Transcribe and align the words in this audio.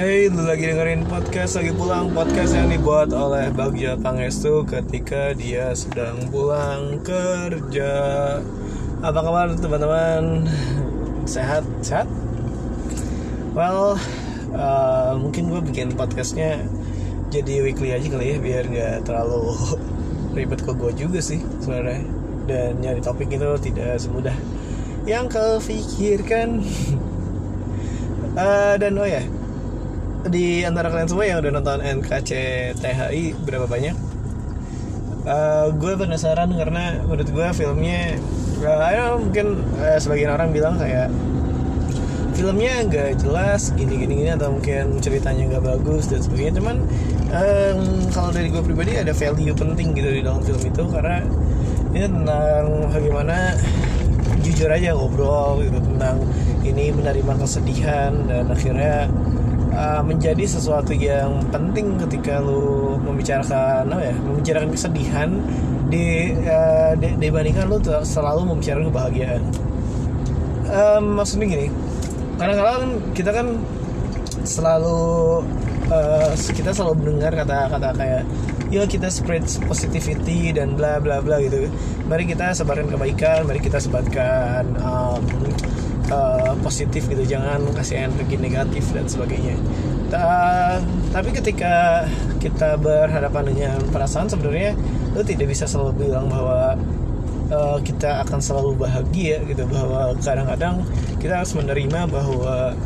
Hey, 0.00 0.32
lu 0.32 0.48
lagi 0.48 0.64
dengerin 0.64 1.04
podcast 1.04 1.60
lagi 1.60 1.76
pulang 1.76 2.08
podcast 2.16 2.56
yang 2.56 2.72
dibuat 2.72 3.12
oleh 3.12 3.52
Bagja 3.52 4.00
Pangestu 4.00 4.64
ketika 4.64 5.36
dia 5.36 5.76
sedang 5.76 6.24
pulang 6.32 7.04
kerja. 7.04 7.92
Apa 9.04 9.20
kabar 9.20 9.52
teman-teman? 9.52 10.48
Sehat? 11.28 11.68
Sehat? 11.84 12.08
Well, 13.52 14.00
uh, 14.56 15.20
mungkin 15.20 15.52
gue 15.52 15.60
bikin 15.68 15.92
podcastnya 15.92 16.64
jadi 17.28 17.60
weekly 17.60 17.92
aja 17.92 18.08
kali 18.08 18.32
ya 18.32 18.36
biar 18.40 18.72
nggak 18.72 19.04
terlalu 19.04 19.52
ribet 20.40 20.64
ke 20.64 20.72
gue 20.80 20.96
juga 20.96 21.20
sih 21.20 21.44
sebenarnya. 21.60 22.08
Dan 22.48 22.80
nyari 22.80 23.04
topik 23.04 23.28
itu 23.28 23.52
tidak 23.68 24.00
semudah 24.00 24.36
yang 25.04 25.28
kau 25.28 25.60
pikirkan. 25.60 26.64
uh, 28.40 28.80
dan 28.80 28.96
oh 28.96 29.04
ya, 29.04 29.20
di 30.28 30.66
antara 30.66 30.92
kalian 30.92 31.08
semua 31.08 31.24
yang 31.24 31.38
udah 31.40 31.52
nonton 31.56 31.78
NKCTHI 31.80 33.40
berapa 33.46 33.64
banyak? 33.64 33.96
Uh, 35.24 35.72
gue 35.76 35.92
penasaran 35.96 36.48
karena 36.52 37.00
menurut 37.04 37.28
gue 37.28 37.46
filmnya, 37.52 38.16
uh, 38.64 38.88
know, 38.96 39.20
mungkin 39.20 39.60
uh, 39.80 40.00
sebagian 40.00 40.32
orang 40.32 40.52
bilang 40.52 40.80
kayak 40.80 41.12
filmnya 42.40 42.88
nggak 42.88 43.20
jelas 43.20 43.68
gini 43.76 44.00
gini 44.00 44.24
gini 44.24 44.30
atau 44.32 44.48
mungkin 44.56 44.96
ceritanya 45.04 45.56
nggak 45.56 45.64
bagus 45.76 46.08
dan 46.08 46.24
sebagainya. 46.24 46.56
Cuman 46.60 46.76
um, 47.32 47.80
kalau 48.16 48.32
dari 48.32 48.48
gue 48.48 48.64
pribadi 48.64 48.96
ada 48.96 49.12
value 49.12 49.52
penting 49.52 49.92
gitu 49.92 50.08
di 50.08 50.20
dalam 50.24 50.40
film 50.40 50.62
itu 50.64 50.82
karena 50.88 51.20
ini 51.92 52.06
tentang 52.08 52.64
bagaimana 52.88 53.36
jujur 54.40 54.68
aja 54.72 54.96
ngobrol 54.96 55.60
gitu 55.64 55.78
tentang 55.78 56.16
ini 56.64 56.92
menerima 56.92 57.32
kesedihan 57.40 58.12
dan 58.28 58.48
akhirnya 58.48 59.08
uh, 59.72 60.02
menjadi 60.04 60.44
sesuatu 60.44 60.92
yang 60.96 61.40
penting 61.48 61.96
ketika 62.06 62.40
lu 62.42 62.96
membicarakan 63.00 63.88
apa 63.88 64.02
ya 64.12 64.14
membicarakan 64.16 64.70
kesedihan 64.72 65.28
di 65.90 66.34
uh, 66.46 66.92
dibandingkan 66.96 67.66
lu 67.66 67.78
selalu 68.06 68.54
membicarakan 68.54 68.86
kebahagiaan. 68.92 69.42
Um, 70.70 71.18
maksudnya 71.18 71.50
gini 71.50 71.66
kadang-kadang 72.38 73.02
kita 73.12 73.30
kan 73.34 73.46
selalu 74.46 75.00
uh, 75.90 76.30
kita 76.54 76.70
selalu 76.70 76.94
mendengar 77.02 77.32
kata-kata 77.42 77.90
kayak 77.98 78.22
yuk 78.70 78.86
kita 78.86 79.10
spread 79.10 79.42
positivity 79.66 80.54
dan 80.54 80.78
bla 80.78 81.02
bla 81.02 81.18
bla 81.18 81.42
gitu. 81.42 81.66
Mari 82.06 82.30
kita 82.30 82.54
sebarkan 82.54 82.86
kebaikan 82.86 83.42
mari 83.44 83.58
kita 83.58 83.82
sebarkan 83.82 84.78
um, 84.78 85.22
uh, 86.14 86.54
positif 86.62 87.10
gitu. 87.10 87.26
Jangan 87.26 87.66
kasih 87.74 88.06
energi 88.06 88.38
negatif 88.38 88.86
dan 88.94 89.10
sebagainya. 89.10 89.58
Ta 90.10 90.78
tapi 91.10 91.34
ketika 91.34 92.06
kita 92.38 92.78
berhadapan 92.78 93.50
dengan 93.50 93.78
perasaan 93.90 94.30
sebenarnya 94.30 94.78
lo 95.18 95.26
tidak 95.26 95.50
bisa 95.50 95.66
selalu 95.66 96.06
bilang 96.06 96.30
bahwa 96.30 96.78
uh, 97.50 97.78
kita 97.82 98.22
akan 98.22 98.38
selalu 98.38 98.86
bahagia 98.86 99.42
gitu. 99.50 99.66
Bahwa 99.66 100.14
kadang-kadang 100.22 100.86
kita 101.18 101.42
harus 101.42 101.52
menerima 101.58 102.06
bahwa 102.06 102.78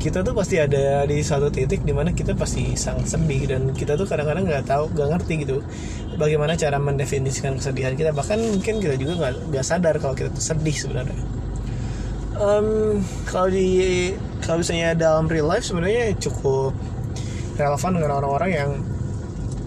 kita 0.00 0.24
tuh 0.24 0.32
pasti 0.32 0.56
ada 0.56 1.04
di 1.04 1.20
satu 1.20 1.52
titik 1.52 1.84
di 1.84 1.92
mana 1.92 2.16
kita 2.16 2.32
pasti 2.32 2.72
sangat 2.72 3.12
sedih 3.12 3.52
dan 3.52 3.76
kita 3.76 4.00
tuh 4.00 4.08
kadang-kadang 4.08 4.48
nggak 4.48 4.64
tahu 4.64 4.88
nggak 4.96 5.08
ngerti 5.12 5.34
gitu 5.44 5.60
bagaimana 6.16 6.56
cara 6.56 6.80
mendefinisikan 6.80 7.60
kesedihan 7.60 7.92
kita. 7.92 8.16
Bahkan 8.16 8.40
mungkin 8.40 8.80
kita 8.80 8.96
juga 8.96 9.12
nggak 9.20 9.52
nggak 9.52 9.64
sadar 9.64 10.00
kalau 10.00 10.16
kita 10.16 10.32
tuh 10.32 10.40
sedih 10.40 10.72
sebenarnya. 10.72 11.20
Um, 12.40 13.04
kalau 13.28 13.52
di 13.52 13.68
kalau 14.40 14.64
misalnya 14.64 14.96
dalam 14.96 15.28
real 15.28 15.44
life 15.44 15.68
sebenarnya 15.68 16.16
cukup 16.16 16.72
relevan 17.60 18.00
dengan 18.00 18.10
orang-orang 18.16 18.50
yang 18.56 18.70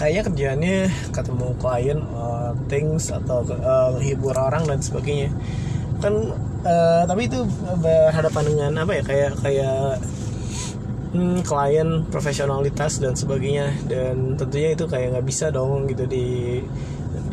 kayaknya 0.02 0.22
kerjaannya 0.26 0.78
ketemu 1.14 1.48
klien 1.62 2.00
uh, 2.18 2.58
things 2.66 3.14
atau 3.14 3.46
uh, 3.46 3.94
menghibur 3.94 4.34
orang 4.34 4.66
dan 4.66 4.82
sebagainya. 4.82 5.30
Kan 6.02 6.34
uh, 6.66 7.06
tapi 7.06 7.30
itu 7.30 7.46
berhadapan 7.86 8.44
dengan 8.50 8.72
apa 8.82 8.98
ya 8.98 9.04
kayak 9.06 9.32
kayak 9.46 10.02
hmm, 11.14 11.46
klien 11.46 12.04
profesionalitas 12.10 13.00
dan 13.00 13.14
sebagainya. 13.14 13.72
Dan 13.88 14.36
tentunya 14.36 14.74
itu 14.74 14.90
kayak 14.90 15.16
nggak 15.16 15.26
bisa 15.30 15.54
dong 15.54 15.88
gitu 15.88 16.10
di 16.10 16.60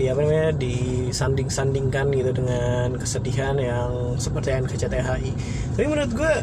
di 0.00 0.08
apa 0.08 0.24
namanya 0.24 0.56
disanding-sandingkan 0.56 2.08
gitu 2.16 2.32
dengan 2.32 2.96
kesedihan 2.96 3.52
yang 3.60 4.16
seperti 4.16 4.56
NKCTHI 4.56 5.30
tapi 5.76 5.84
menurut 5.84 6.12
gue 6.16 6.34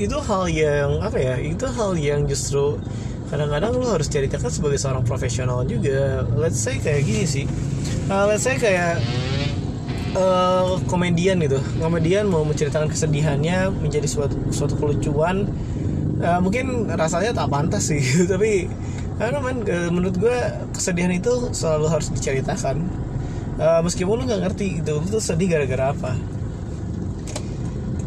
itu 0.00 0.16
hal 0.16 0.48
yang 0.48 1.04
apa 1.04 1.20
ya 1.20 1.36
itu 1.36 1.68
hal 1.68 1.92
yang 2.00 2.24
justru 2.24 2.80
kadang-kadang 3.28 3.76
lo 3.76 3.94
harus 3.94 4.08
ceritakan 4.10 4.50
sebagai 4.50 4.80
seorang 4.80 5.06
profesional 5.06 5.62
juga. 5.62 6.26
Let's 6.34 6.58
say 6.58 6.82
kayak 6.82 7.06
gini 7.06 7.24
sih. 7.28 7.44
Uh, 8.10 8.26
let's 8.26 8.42
say 8.42 8.58
kayak 8.58 8.98
uh, 10.18 10.82
komedian 10.90 11.38
gitu. 11.38 11.62
Komedian 11.78 12.26
mau 12.26 12.42
menceritakan 12.42 12.90
kesedihannya 12.90 13.70
menjadi 13.70 14.10
suatu 14.10 14.34
suatu 14.50 14.74
kelucuan 14.74 15.46
uh, 16.20 16.40
mungkin 16.44 16.88
rasanya 16.92 17.32
tak 17.32 17.48
pantas 17.48 17.90
sih 17.90 18.00
tapi 18.30 18.68
karena 19.20 19.36
man 19.36 19.60
menurut 19.92 20.16
gue 20.16 20.38
kesedihan 20.72 21.12
itu 21.12 21.52
selalu 21.52 21.86
harus 21.92 22.08
diceritakan. 22.08 22.80
Uh, 23.60 23.84
meskipun 23.84 24.16
lu 24.16 24.24
nggak 24.24 24.48
ngerti 24.48 24.80
gitu 24.80 24.96
lu 24.96 25.04
tuh 25.04 25.20
sedih 25.20 25.52
gara-gara 25.52 25.92
apa. 25.92 26.16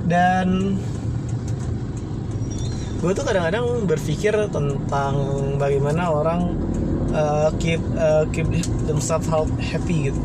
Dan 0.09 0.73
gue 2.97 3.11
tuh 3.13 3.21
kadang-kadang 3.21 3.85
berpikir 3.85 4.33
tentang 4.49 5.13
bagaimana 5.61 6.09
orang 6.09 6.57
uh, 7.13 7.53
keep 7.61 7.77
uh, 7.93 8.25
keep 8.33 8.49
themselves 8.89 9.29
happy 9.61 10.09
gitu. 10.09 10.21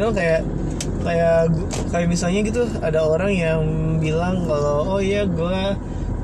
You 0.00 0.08
know, 0.08 0.16
kayak 0.16 0.48
kayak 1.04 1.52
kayak 1.92 2.08
misalnya 2.08 2.40
gitu 2.40 2.64
ada 2.80 3.04
orang 3.04 3.36
yang 3.36 3.60
bilang 4.00 4.48
kalau 4.48 4.96
oh 4.96 5.00
iya 5.04 5.28
gue 5.28 5.76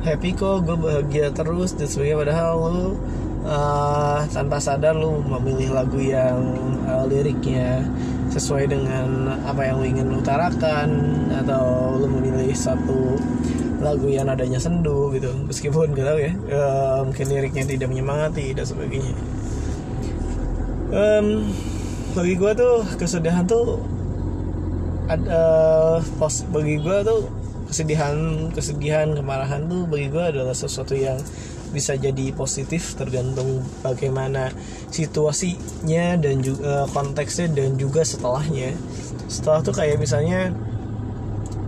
happy 0.03 0.35
kok 0.35 0.67
gue 0.67 0.77
bahagia 0.79 1.35
terus 1.35 1.75
dan 1.75 1.89
sebagainya. 1.91 2.19
Padahal 2.23 2.53
lu 2.59 2.87
uh, 3.47 4.21
tanpa 4.31 4.63
sadar 4.63 4.95
lu 4.95 5.23
memilih 5.25 5.75
lagu 5.75 5.99
yang 5.99 6.39
uh, 6.87 7.05
liriknya 7.07 7.83
sesuai 8.29 8.69
dengan 8.69 9.41
apa 9.49 9.65
yang 9.67 9.81
lu 9.81 9.87
ingin 9.89 10.09
utarakan 10.15 10.89
atau 11.33 11.97
lu 11.97 12.07
memilih 12.07 12.53
satu 12.55 13.17
lagu 13.79 14.11
yang 14.11 14.27
adanya 14.31 14.59
sendu 14.59 15.11
gitu. 15.15 15.31
Meskipun 15.47 15.95
gak 15.95 16.07
tahu 16.07 16.19
ya 16.23 16.33
uh, 16.53 17.01
mungkin 17.07 17.27
liriknya 17.31 17.65
tidak 17.67 17.89
menyemangati 17.91 18.55
dan 18.55 18.67
sebagainya. 18.67 19.15
Um, 20.89 21.53
bagi 22.17 22.35
gue 22.41 22.53
tuh 22.57 22.81
kesedihan 22.97 23.45
tuh 23.45 23.77
ada 25.09 25.41
pos 26.21 26.45
bagi 26.49 26.81
gue 26.81 26.99
tuh 27.05 27.29
kesedihan 27.69 28.49
kesedihan 28.51 29.13
kemarahan 29.13 29.69
tuh 29.69 29.85
bagi 29.85 30.09
gue 30.09 30.25
adalah 30.25 30.57
sesuatu 30.57 30.97
yang 30.97 31.21
bisa 31.69 31.95
jadi 32.01 32.33
positif 32.33 32.97
tergantung 32.97 33.61
bagaimana 33.85 34.49
situasinya 34.89 36.17
dan 36.17 36.41
juga 36.41 36.85
eh, 36.85 36.87
konteksnya 36.91 37.53
dan 37.53 37.77
juga 37.77 38.03
setelahnya. 38.03 38.73
Setelah 39.29 39.61
tuh 39.61 39.77
kayak 39.77 40.01
misalnya 40.01 40.53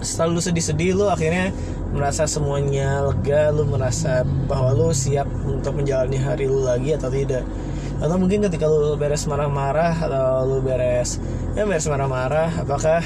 setelah 0.00 0.32
lu 0.32 0.40
sedih-sedih 0.40 0.96
lu 0.96 1.06
akhirnya 1.12 1.52
merasa 1.92 2.24
semuanya 2.24 3.04
lega 3.04 3.52
lu 3.52 3.68
merasa 3.68 4.24
bahwa 4.48 4.72
lu 4.72 4.88
siap 4.96 5.28
untuk 5.44 5.76
menjalani 5.76 6.16
hari 6.16 6.48
lu 6.48 6.64
lagi 6.64 6.96
atau 6.96 7.12
tidak. 7.12 7.44
Atau 8.00 8.16
mungkin 8.16 8.40
ketika 8.48 8.64
lu 8.64 8.96
beres 8.96 9.28
marah-marah 9.28 9.92
atau 10.00 10.48
lu 10.48 10.64
beres 10.64 11.20
ya 11.52 11.68
beres 11.68 11.84
marah-marah 11.84 12.64
apakah 12.64 13.04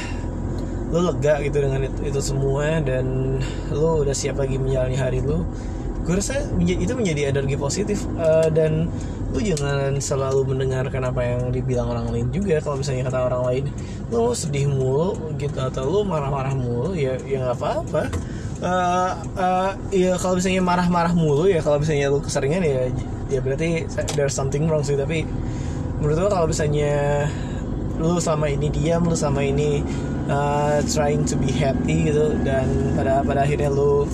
lu 0.95 1.11
lega 1.11 1.43
gitu 1.43 1.59
dengan 1.59 1.91
itu, 1.91 2.01
itu 2.07 2.21
semua 2.23 2.79
dan 2.79 3.37
lu 3.75 4.07
udah 4.07 4.15
siap 4.15 4.39
lagi 4.39 4.63
menjalani 4.63 4.95
hari 4.95 5.19
lu 5.19 5.43
gue 6.05 6.15
rasa 6.21 6.37
itu 6.61 6.93
menjadi 6.93 7.33
energi 7.33 7.57
positif 7.57 8.05
uh, 8.21 8.47
dan 8.53 8.93
lu 9.35 9.41
jangan 9.43 9.99
selalu 9.99 10.55
mendengarkan 10.55 11.11
apa 11.11 11.21
yang 11.27 11.51
dibilang 11.51 11.91
orang 11.91 12.07
lain 12.13 12.29
juga. 12.31 12.61
Kalau 12.63 12.79
misalnya 12.79 13.11
kata 13.11 13.19
orang 13.27 13.43
lain 13.51 13.65
lu 14.13 14.31
sedih 14.37 14.71
mulu 14.71 15.17
gitu 15.41 15.59
atau 15.59 15.83
lu 15.89 16.01
marah-marah 16.07 16.55
mulu 16.55 16.95
ya 16.95 17.19
ya 17.25 17.43
nggak 17.43 17.57
apa-apa. 17.59 18.03
Uh, 18.63 19.13
uh, 19.35 19.71
ya 19.91 20.15
kalau 20.21 20.39
misalnya 20.39 20.63
marah-marah 20.63 21.17
mulu 21.17 21.51
ya 21.51 21.59
kalau 21.65 21.83
misalnya 21.83 22.13
lu 22.13 22.23
keseringan 22.23 22.63
ya 22.63 22.93
ya 23.33 23.41
berarti 23.43 23.89
there's 24.15 24.37
something 24.37 24.69
wrong 24.69 24.85
sih. 24.85 24.95
Tapi 24.95 25.25
menurut 25.99 26.21
gue 26.21 26.31
kalau 26.31 26.47
misalnya 26.47 27.27
lu 27.99 28.21
sama 28.21 28.53
ini 28.53 28.69
diam 28.71 29.03
lu 29.09 29.17
sama 29.17 29.41
ini 29.43 29.83
uh, 30.29 30.79
trying 30.89 31.25
to 31.25 31.35
be 31.37 31.51
happy 31.51 32.11
gitu. 32.13 32.37
Dan 32.45 32.95
pada 32.97 33.25
pada 33.25 33.45
akhirnya 33.45 33.73
lu 33.73 34.09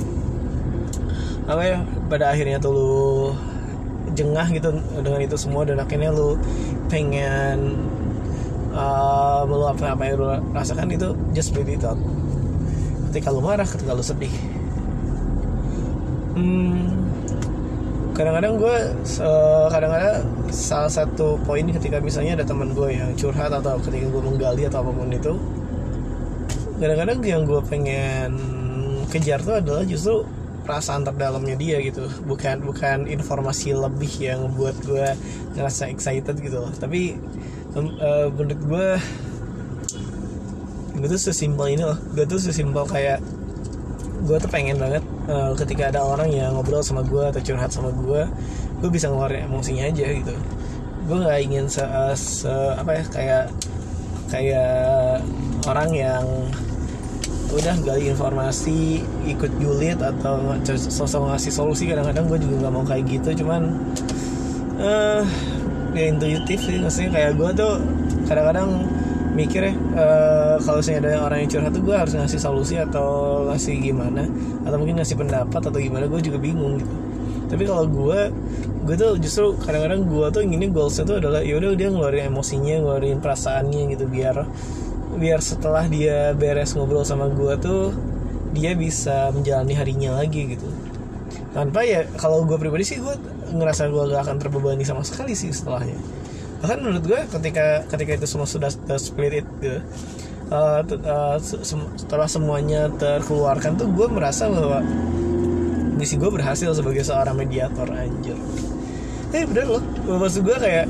apa 1.51 1.63
ya 1.67 1.79
pada 2.07 2.31
akhirnya 2.31 2.63
tuh 2.63 2.73
lu 2.73 2.95
jengah 4.15 4.47
gitu 4.55 4.71
dengan 5.03 5.21
itu 5.23 5.37
semua. 5.37 5.67
Dan 5.67 5.83
akhirnya 5.83 6.11
lu 6.11 6.39
pengen 6.91 7.79
uh, 8.75 9.43
meluapkan 9.47 9.95
apa 9.95 10.03
yang 10.07 10.17
lu 10.19 10.29
rasakan 10.55 10.91
itu 10.91 11.15
just 11.35 11.55
breathe 11.55 11.75
it. 11.75 11.85
Ketika 13.11 13.35
lu 13.35 13.43
marah 13.43 13.67
ketika 13.67 13.91
lu 13.95 14.05
sedih. 14.05 14.31
Hmm, 16.31 17.11
kadang-kadang 18.15 18.55
gue 18.61 18.77
uh, 19.19 19.67
kadang-kadang 19.67 20.23
salah 20.55 20.93
satu 20.93 21.41
poin 21.43 21.67
ketika 21.67 21.99
misalnya 21.99 22.39
ada 22.39 22.47
teman 22.47 22.71
gue 22.71 22.95
yang 22.95 23.11
curhat 23.19 23.51
atau 23.51 23.81
ketika 23.83 24.07
gue 24.07 24.23
menggali 24.23 24.63
atau 24.69 24.85
apa 24.85 24.91
pun 24.95 25.11
itu 25.11 25.35
kadang-kadang 26.81 27.21
yang 27.23 27.43
gue 27.45 27.61
pengen 27.69 28.33
kejar 29.13 29.45
tuh 29.45 29.61
adalah 29.61 29.85
justru 29.85 30.25
perasaan 30.65 31.03
terdalamnya 31.05 31.57
dia 31.61 31.77
gitu. 31.85 32.09
Bukan 32.25 32.65
bukan 32.65 33.05
informasi 33.11 33.77
lebih 33.77 34.13
yang 34.17 34.49
buat 34.57 34.75
gue 34.87 35.13
ngerasa 35.59 35.93
excited 35.93 36.41
gitu 36.41 36.63
loh. 36.65 36.73
Tapi 36.73 37.21
uh, 37.77 38.33
menurut 38.33 38.61
gue 38.65 38.89
gue 41.01 41.09
tuh 41.11 41.21
sesimpel 41.21 41.77
ini 41.77 41.85
loh. 41.85 41.99
Gue 42.17 42.25
tuh 42.25 42.41
sesimpel 42.41 42.87
kayak 42.89 43.21
gue 44.21 44.37
tuh 44.37 44.51
pengen 44.53 44.77
banget 44.77 45.05
uh, 45.33 45.57
ketika 45.57 45.89
ada 45.89 46.05
orang 46.05 46.29
yang 46.29 46.53
ngobrol 46.53 46.85
sama 46.85 47.01
gue 47.01 47.25
atau 47.25 47.41
curhat 47.41 47.73
sama 47.73 47.89
gue 47.89 48.29
gue 48.81 48.91
bisa 48.93 49.09
ngeluarin 49.13 49.49
emosinya 49.49 49.89
aja 49.89 50.07
gitu. 50.07 50.35
Gue 51.09 51.17
nggak 51.25 51.41
ingin 51.45 51.67
se, 51.69 51.83
se 52.17 52.53
apa 52.77 53.01
ya 53.01 53.05
kayak 53.11 53.45
kayak 54.31 55.19
orang 55.67 55.91
yang 55.91 56.25
udah 57.51 57.75
gali 57.83 58.15
informasi 58.15 59.03
ikut 59.27 59.53
julid 59.59 59.99
atau 59.99 60.55
sosok 60.71 61.35
ngasih 61.35 61.53
solusi. 61.53 61.91
Kadang-kadang 61.91 62.31
gue 62.31 62.39
juga 62.39 62.55
nggak 62.67 62.73
mau 62.73 62.85
kayak 62.87 63.05
gitu 63.11 63.45
cuman 63.45 63.75
uh, 64.79 65.23
ya 65.95 66.05
intuitif 66.11 66.63
sih. 66.63 66.79
Maksudnya 66.79 67.11
kayak 67.11 67.31
gue 67.35 67.51
tuh 67.59 67.73
kadang-kadang 68.31 68.87
mikir 69.31 69.63
ya 69.63 69.75
uh, 69.95 70.55
kalau 70.59 70.83
misalnya 70.83 71.01
ada 71.07 71.13
orang 71.23 71.39
yang 71.47 71.51
curhat 71.55 71.71
tuh 71.71 71.83
gue 71.87 71.95
harus 71.95 72.13
ngasih 72.19 72.41
solusi 72.43 72.75
atau 72.79 73.09
ngasih 73.51 73.75
gimana? 73.83 74.27
Atau 74.63 74.77
mungkin 74.79 75.03
ngasih 75.03 75.19
pendapat 75.19 75.63
atau 75.63 75.79
gimana? 75.79 76.07
Gue 76.07 76.23
juga 76.23 76.39
bingung 76.39 76.79
gitu. 76.79 76.95
Tapi 77.51 77.67
kalau 77.67 77.83
gue 77.91 78.31
gue 78.87 78.95
tuh 78.97 79.19
justru 79.19 79.59
kadang-kadang 79.59 80.07
gue 80.07 80.27
tuh 80.31 80.43
ingin 80.47 80.71
goalsnya 80.71 81.05
tuh 81.05 81.19
adalah 81.19 81.43
yaudah 81.43 81.75
dia 81.75 81.91
ngeluarin 81.91 82.31
emosinya 82.33 82.81
ngeluarin 82.81 83.19
perasaannya 83.19 83.93
gitu 83.93 84.07
biar 84.09 84.47
biar 85.21 85.45
setelah 85.45 85.85
dia 85.85 86.33
beres 86.33 86.73
ngobrol 86.73 87.05
sama 87.05 87.29
gue 87.29 87.55
tuh 87.61 87.93
dia 88.57 88.73
bisa 88.73 89.29
menjalani 89.31 89.77
harinya 89.77 90.17
lagi 90.17 90.57
gitu. 90.57 90.67
Tanpa 91.53 91.85
ya 91.85 92.09
kalau 92.17 92.43
gue 92.49 92.57
pribadi 92.57 92.89
sih 92.89 92.99
gue 92.99 93.15
ngerasa 93.53 93.93
gue 93.93 94.03
gak 94.11 94.25
akan 94.25 94.37
terbebani 94.41 94.83
sama 94.83 95.05
sekali 95.05 95.37
sih 95.37 95.53
setelahnya. 95.53 95.95
Bahkan 96.65 96.79
menurut 96.81 97.05
gue 97.05 97.21
ketika 97.29 97.85
ketika 97.93 98.11
itu 98.17 98.27
semua 98.27 98.49
sudah 98.49 98.73
split 98.97 99.45
it 99.45 99.47
gitu 99.61 99.85
uh, 100.51 100.83
uh, 100.83 101.37
setelah 101.97 102.29
semuanya 102.29 102.91
terkeluarkan 102.99 103.79
tuh 103.79 103.89
gue 103.89 104.07
merasa 104.11 104.51
bahwa 104.51 104.83
misi 105.97 106.19
gue 106.19 106.31
berhasil 106.31 106.75
sebagai 106.75 107.07
seorang 107.07 107.39
mediator 107.39 107.87
anjir. 107.89 108.37
Eh 109.31 109.47
bener 109.47 109.67
loh. 109.69 109.83
Maksud 110.11 110.43
gue 110.43 110.57
kayak 110.59 110.87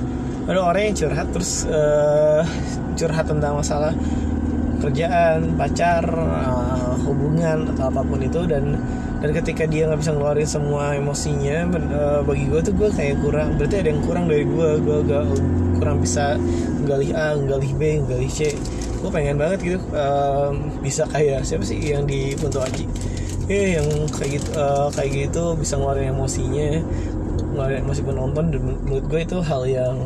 ada 0.49 0.61
orang 0.65 0.83
yang 0.91 0.97
curhat 0.97 1.29
terus 1.31 1.69
uh, 1.69 2.43
curhat 3.01 3.25
tentang 3.25 3.57
masalah 3.57 3.97
kerjaan 4.81 5.57
pacar 5.57 6.05
uh, 6.09 6.97
hubungan 7.05 7.69
atau 7.77 7.93
apa 7.93 8.01
pun 8.05 8.21
itu 8.21 8.45
dan 8.49 8.77
dan 9.21 9.31
ketika 9.37 9.69
dia 9.69 9.85
nggak 9.85 10.01
bisa 10.01 10.17
ngeluarin 10.17 10.49
semua 10.49 10.97
emosinya 10.97 11.69
uh, 11.93 12.21
bagi 12.25 12.49
gue 12.49 12.61
tuh 12.65 12.73
gue 12.73 12.89
kayak 12.89 13.21
kurang 13.21 13.61
berarti 13.61 13.77
ada 13.85 13.89
yang 13.93 14.03
kurang 14.05 14.25
dari 14.29 14.45
gue 14.49 14.69
gue 14.81 14.99
gak 15.05 15.25
kurang 15.77 15.97
bisa 16.01 16.41
nggali 16.85 17.13
A 17.17 17.37
nggali 17.37 17.71
B 17.77 17.83
nggali 18.05 18.29
C. 18.29 18.53
Gue 19.01 19.09
pengen 19.09 19.41
banget 19.41 19.65
gitu 19.65 19.81
uh, 19.97 20.53
bisa 20.85 21.09
kayak 21.09 21.45
siapa 21.45 21.65
sih 21.65 21.81
yang 21.81 22.05
di 22.05 22.37
Punto 22.37 22.61
Aji 22.61 22.85
eh 23.51 23.81
yang 23.81 23.89
kayak 24.13 24.41
gitu 24.41 24.49
uh, 24.55 24.89
kayak 24.95 25.11
gitu 25.29 25.59
bisa 25.59 25.75
ngeluarin 25.75 26.15
emosinya 26.15 26.85
ngeluarin 27.51 27.83
emosi 27.83 28.01
penonton 28.07 28.45
dan 28.55 28.61
menurut 28.63 29.05
gue 29.11 29.21
itu 29.27 29.39
hal 29.43 29.63
yang 29.67 29.97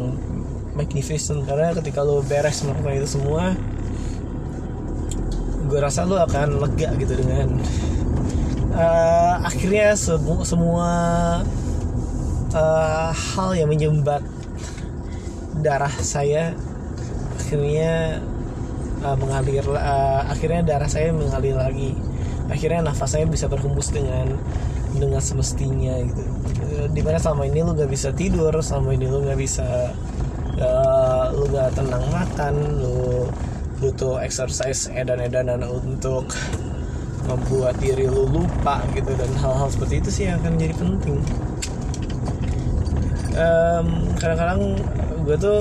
magnificent 0.75 1.47
karena 1.47 1.75
ketika 1.79 2.03
lo 2.03 2.21
beres 2.27 2.63
melakukan 2.67 2.99
itu 2.99 3.09
semua 3.19 3.55
gue 5.65 5.79
rasa 5.81 6.05
lo 6.05 6.21
akan 6.21 6.61
lega 6.61 6.93
gitu 7.01 7.15
dengan 7.19 7.59
uh, 8.77 9.41
akhirnya 9.43 9.95
semu 9.97 10.45
semua 10.45 10.91
uh, 12.53 13.11
hal 13.11 13.51
yang 13.57 13.71
menyumbat 13.71 14.21
darah 15.63 15.93
saya 16.03 16.53
akhirnya 17.39 18.19
uh, 19.05 19.17
mengalir 19.21 19.63
uh, 19.69 20.23
akhirnya 20.27 20.65
darah 20.65 20.89
saya 20.89 21.13
mengalir 21.13 21.55
lagi. 21.55 21.93
Akhirnya 22.49 22.85
nafas 22.85 23.17
saya 23.17 23.25
bisa 23.25 23.49
berhembus 23.49 23.89
dengan 23.93 24.37
dengan 24.97 25.21
semestinya 25.21 25.97
gitu. 26.05 26.23
Di 26.93 27.01
mana 27.01 27.17
selama 27.17 27.49
ini 27.49 27.65
lu 27.65 27.73
gak 27.73 27.89
bisa 27.89 28.13
tidur 28.13 28.53
selama 28.61 28.95
ini 28.95 29.07
lu 29.09 29.25
gak 29.25 29.39
bisa 29.41 29.93
uh, 30.61 31.35
lu 31.35 31.51
gak 31.51 31.75
tenang 31.75 32.05
makan 32.13 32.55
lu 32.83 33.27
butuh 33.83 34.23
exercise 34.23 34.87
edan-edanan 34.93 35.67
untuk 35.67 36.31
membuat 37.25 37.81
diri 37.81 38.07
lu 38.07 38.29
lupa 38.29 38.85
gitu 38.93 39.11
dan 39.17 39.31
hal-hal 39.41 39.69
seperti 39.73 40.05
itu 40.05 40.11
sih 40.13 40.25
yang 40.29 40.39
akan 40.45 40.61
jadi 40.61 40.75
penting. 40.77 41.19
Um, 43.35 43.87
kadang-kadang 44.15 44.79
gue 45.27 45.37
tuh 45.41 45.61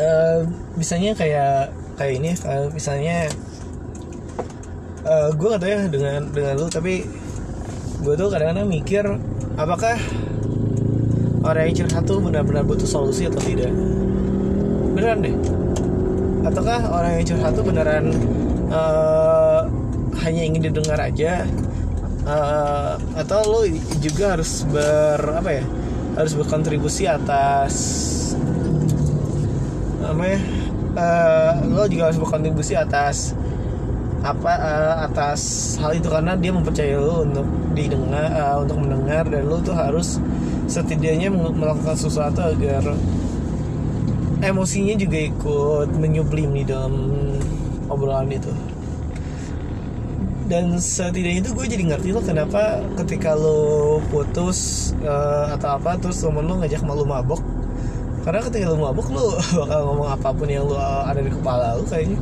uh, 0.00 0.40
bisanya 0.78 1.12
kayak 1.12 1.74
kayak 2.00 2.12
ini 2.16 2.30
uh, 2.48 2.72
misalnya 2.72 3.28
uh, 5.04 5.28
gue 5.34 5.46
gak 5.52 5.60
tau 5.60 5.68
ya 5.68 5.80
dengan 5.90 6.32
dengan 6.32 6.54
lu 6.56 6.66
tapi 6.72 7.04
gue 8.02 8.14
tuh 8.16 8.28
kadang-kadang 8.32 8.66
mikir 8.66 9.04
apakah 9.60 10.00
orang 11.42 11.70
yang 11.70 11.84
curhat 11.84 12.02
tuh 12.06 12.18
benar-benar 12.22 12.62
butuh 12.66 12.86
solusi 12.86 13.26
atau 13.26 13.42
tidak? 13.42 13.70
Beneran 14.94 15.18
deh. 15.22 15.36
Ataukah 16.46 16.80
orang 16.90 17.22
yang 17.22 17.26
curhat 17.34 17.52
tuh 17.54 17.64
beneran 17.66 18.04
uh, 18.70 19.66
hanya 20.22 20.42
ingin 20.42 20.70
didengar 20.70 20.98
aja? 20.98 21.46
Uh, 22.22 22.94
atau 23.18 23.42
lo 23.42 23.66
juga 23.98 24.38
harus 24.38 24.62
ber 24.70 25.18
apa 25.18 25.58
ya 25.58 25.64
harus 26.14 26.38
berkontribusi 26.38 27.10
atas 27.10 27.74
apa 30.06 30.22
ya 30.22 30.38
uh, 30.94 31.52
lo 31.66 31.82
juga 31.90 32.14
harus 32.14 32.22
berkontribusi 32.22 32.78
atas 32.78 33.34
apa 34.22 34.52
uh, 34.54 34.94
atas 35.10 35.74
hal 35.82 35.98
itu 35.98 36.06
karena 36.06 36.38
dia 36.38 36.54
mempercayai 36.54 36.94
lo 36.94 37.26
untuk 37.26 37.46
didengar 37.74 38.30
uh, 38.30 38.62
untuk 38.62 38.78
mendengar 38.78 39.26
dan 39.26 39.42
lo 39.42 39.58
tuh 39.58 39.74
harus 39.74 40.22
setidaknya 40.72 41.28
melakukan 41.32 41.92
sesuatu 41.92 42.40
agar 42.40 42.96
emosinya 44.40 44.96
juga 44.96 45.18
ikut 45.20 45.88
menyublim 46.00 46.56
di 46.56 46.64
dalam 46.64 46.94
obrolan 47.92 48.32
itu. 48.32 48.48
Dan 50.48 50.76
setidaknya 50.80 51.44
itu 51.44 51.50
gue 51.52 51.66
jadi 51.68 51.84
ngerti 51.92 52.08
lo 52.12 52.20
kenapa 52.24 52.80
ketika 53.04 53.36
lo 53.36 54.00
putus 54.08 54.90
uh, 55.04 55.52
atau 55.54 55.76
apa 55.76 55.96
terus 56.00 56.20
temen 56.24 56.48
lo 56.48 56.60
ngajak 56.60 56.82
malu 56.82 57.04
mabok. 57.04 57.40
Karena 58.24 58.40
ketika 58.48 58.72
lo 58.72 58.80
mabok 58.80 59.06
lo 59.12 59.36
bakal 59.62 59.80
ngomong 59.92 60.08
apa 60.08 60.28
pun 60.32 60.48
yang 60.48 60.64
lo 60.64 60.76
ada 60.80 61.20
di 61.20 61.30
kepala 61.30 61.76
lo 61.76 61.84
kayaknya. 61.84 62.16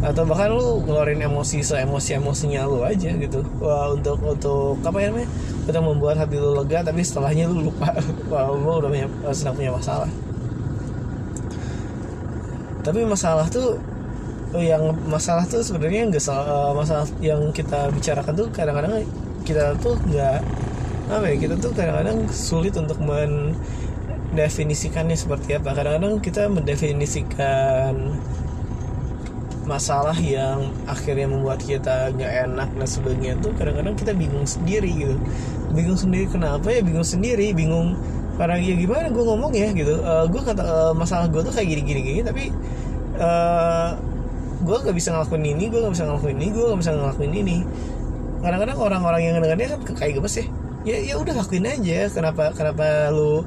Atau 0.00 0.24
bahkan 0.24 0.56
lo 0.56 0.80
ngeluarin 0.80 1.20
emosi 1.20 1.60
se 1.60 1.76
emosi 1.76 2.16
emosinya 2.16 2.64
lo 2.64 2.88
aja 2.88 3.12
gitu. 3.12 3.44
Wah, 3.60 3.92
untuk 3.92 4.18
untuk 4.24 4.80
apa 4.80 4.96
ya 4.96 5.12
namanya 5.12 5.28
untuk 5.70 5.86
membuat 5.86 6.18
hati 6.18 6.36
lo 6.36 6.62
lega 6.62 6.82
tapi 6.82 7.06
setelahnya 7.06 7.48
lo 7.48 7.70
lupa. 7.70 7.94
Wah 8.30 8.50
lo 8.50 8.78
udah 8.82 8.90
punya, 8.90 9.06
sedang 9.32 9.54
punya 9.56 9.72
masalah. 9.72 10.10
Tapi 12.80 13.04
masalah 13.04 13.44
tuh 13.46 13.78
yang 14.58 14.90
masalah 15.06 15.46
tuh 15.46 15.62
sebenarnya 15.62 16.10
nggak 16.10 16.26
uh, 16.26 16.74
masalah 16.74 17.06
yang 17.22 17.54
kita 17.54 17.86
bicarakan 17.94 18.34
tuh 18.34 18.50
kadang-kadang 18.50 19.06
kita 19.46 19.78
tuh 19.78 19.94
nggak 20.10 20.42
apa 21.10 21.26
ya 21.30 21.36
kita 21.38 21.54
tuh 21.58 21.70
kadang-kadang 21.70 22.26
sulit 22.30 22.74
untuk 22.74 22.98
mendefinisikannya 23.02 25.14
seperti 25.14 25.54
apa. 25.58 25.74
Kadang-kadang 25.74 26.18
kita 26.18 26.50
mendefinisikan 26.50 28.18
masalah 29.70 30.18
yang 30.18 30.74
akhirnya 30.90 31.30
membuat 31.30 31.62
kita 31.62 32.10
nggak 32.10 32.50
enak 32.50 32.68
dan 32.74 32.88
sebagainya 32.90 33.38
tuh 33.38 33.54
kadang-kadang 33.54 33.94
kita 33.94 34.10
bingung 34.18 34.42
sendiri 34.42 34.90
gitu 34.90 35.14
bingung 35.70 35.98
sendiri 35.98 36.26
kenapa 36.30 36.66
ya 36.70 36.80
bingung 36.82 37.06
sendiri? 37.06 37.54
Bingung 37.54 37.94
karena 38.40 38.56
ya 38.56 38.74
gimana 38.74 39.06
gue 39.12 39.24
ngomong 39.24 39.52
ya 39.52 39.68
gitu. 39.76 40.00
Uh, 40.00 40.24
gue 40.28 40.42
kata 40.42 40.62
uh, 40.64 40.92
masalah 40.96 41.28
gue 41.28 41.40
tuh 41.44 41.52
kayak 41.52 41.68
gini 41.76 41.82
gini 41.84 42.00
gini 42.00 42.20
tapi 42.24 42.44
uh, 43.20 43.96
gue 44.60 44.76
gak 44.76 44.96
bisa 44.96 45.12
ngelakuin 45.16 45.44
ini 45.56 45.64
gue 45.72 45.80
gak 45.80 45.94
bisa 45.96 46.04
ngelakuin 46.04 46.36
ini 46.36 46.48
gue 46.52 46.64
gak 46.64 46.80
bisa 46.80 46.92
ngelakuin 46.96 47.32
ini. 47.32 47.56
Kadang-kadang 48.40 48.78
orang-orang 48.80 49.20
yang 49.20 49.34
dengarnya 49.40 49.68
kan 49.76 49.80
kayak 49.96 50.12
gemes 50.16 50.34
ya 50.40 50.46
ya 50.80 50.96
ya 51.12 51.14
udah 51.20 51.34
lakuin 51.36 51.68
aja. 51.68 52.08
Kenapa 52.08 52.56
kenapa 52.56 53.12
lu 53.12 53.44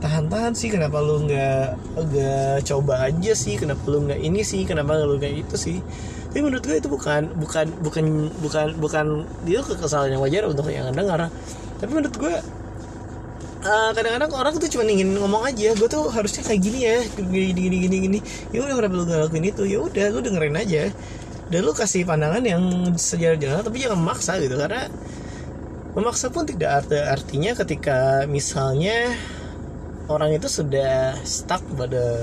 tahan-tahan 0.00 0.56
sih? 0.56 0.72
Kenapa 0.72 0.96
lu 1.04 1.28
nggak 1.28 1.66
nggak 2.00 2.56
coba 2.64 3.04
aja 3.04 3.32
sih? 3.36 3.60
Kenapa 3.60 3.84
lu 3.88 4.08
nggak 4.08 4.20
ini 4.24 4.40
sih? 4.40 4.64
Kenapa 4.64 4.96
lu 4.96 5.20
nggak 5.20 5.34
itu 5.44 5.56
sih 5.60 5.78
tapi 6.30 6.46
menurut 6.46 6.62
gue 6.62 6.78
itu 6.78 6.86
bukan 6.86 7.34
bukan 7.34 7.66
bukan 7.82 8.04
bukan 8.38 8.66
bukan 8.78 9.06
dia 9.42 9.60
kesalahan 9.66 10.14
yang 10.14 10.22
wajar 10.22 10.46
untuk 10.46 10.70
yang 10.70 10.86
dengar 10.94 11.26
tapi 11.82 11.90
menurut 11.90 12.14
gue 12.14 12.34
uh, 13.64 13.90
kadang-kadang 13.92 14.30
orang 14.32 14.54
tuh 14.56 14.68
cuma 14.72 14.84
ingin 14.88 15.16
ngomong 15.16 15.44
aja 15.44 15.72
gue 15.76 15.88
tuh 15.88 16.08
harusnya 16.08 16.42
kayak 16.44 16.60
gini 16.60 16.80
ya 16.84 16.98
gini 17.16 17.52
gini 17.52 17.76
gini 17.86 17.96
gini. 18.08 18.18
Ya 18.52 18.64
udah 18.64 18.76
kenapa 18.76 18.94
lu 18.96 19.04
gak 19.08 19.20
lakuin 19.28 19.46
itu? 19.48 19.62
Ya 19.68 19.78
udah 19.80 20.06
lu 20.12 20.20
dengerin 20.24 20.56
aja. 20.56 20.82
Dan 21.50 21.66
lu 21.66 21.72
kasih 21.74 22.06
pandangan 22.06 22.42
yang 22.46 22.62
sejalan-jalan 22.94 23.66
tapi 23.66 23.82
jangan 23.82 23.98
memaksa 23.98 24.38
gitu 24.38 24.54
karena 24.54 24.86
memaksa 25.98 26.30
pun 26.30 26.46
tidak 26.46 26.86
ada 26.86 27.10
artinya 27.10 27.58
ketika 27.58 28.22
misalnya 28.30 29.10
orang 30.06 30.38
itu 30.38 30.46
sudah 30.46 31.18
stuck 31.26 31.58
pada 31.74 32.22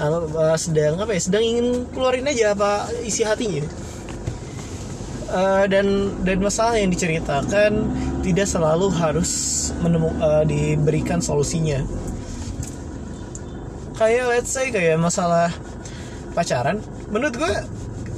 uh, 0.00 0.56
sedang 0.58 1.02
apa 1.02 1.12
ya? 1.14 1.20
Sedang 1.20 1.44
ingin 1.44 1.86
keluarin 1.90 2.26
aja 2.30 2.54
apa 2.54 2.88
isi 3.02 3.26
hatinya. 3.26 3.66
Uh, 5.28 5.68
dan 5.68 6.16
dan 6.24 6.40
masalah 6.40 6.80
yang 6.80 6.88
diceritakan 6.88 7.84
tidak 8.24 8.48
selalu 8.48 8.88
harus 8.96 9.30
menemu, 9.84 10.08
uh, 10.22 10.44
diberikan 10.46 11.20
solusinya. 11.20 11.84
Kayak 13.98 14.24
let's 14.30 14.50
say 14.54 14.70
kayak 14.70 14.96
masalah 14.96 15.50
pacaran 16.32 16.78
menurut 17.10 17.34
gue 17.34 17.52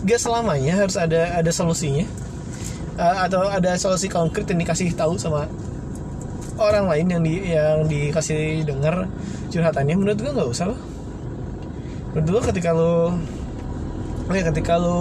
gak 0.05 0.21
selamanya 0.21 0.77
harus 0.77 0.95
ada 1.01 1.35
ada 1.35 1.51
solusinya. 1.51 2.07
Uh, 3.01 3.17
atau 3.27 3.49
ada 3.49 3.81
solusi 3.81 4.13
konkret 4.13 4.45
yang 4.53 4.61
dikasih 4.61 4.93
tahu 4.93 5.17
sama 5.17 5.49
orang 6.61 6.85
lain 6.85 7.07
yang 7.09 7.23
di 7.25 7.35
yang 7.49 7.89
dikasih 7.89 8.69
dengar 8.69 9.09
curhatannya. 9.49 9.97
Menurut 9.97 10.19
gue 10.21 10.31
nggak 10.31 10.51
usah 10.53 10.71
loh 10.71 10.90
gue 12.11 12.43
ketika 12.43 12.75
lo 12.75 13.14
ya 14.31 14.43
ketika 14.50 14.75
lo 14.79 14.99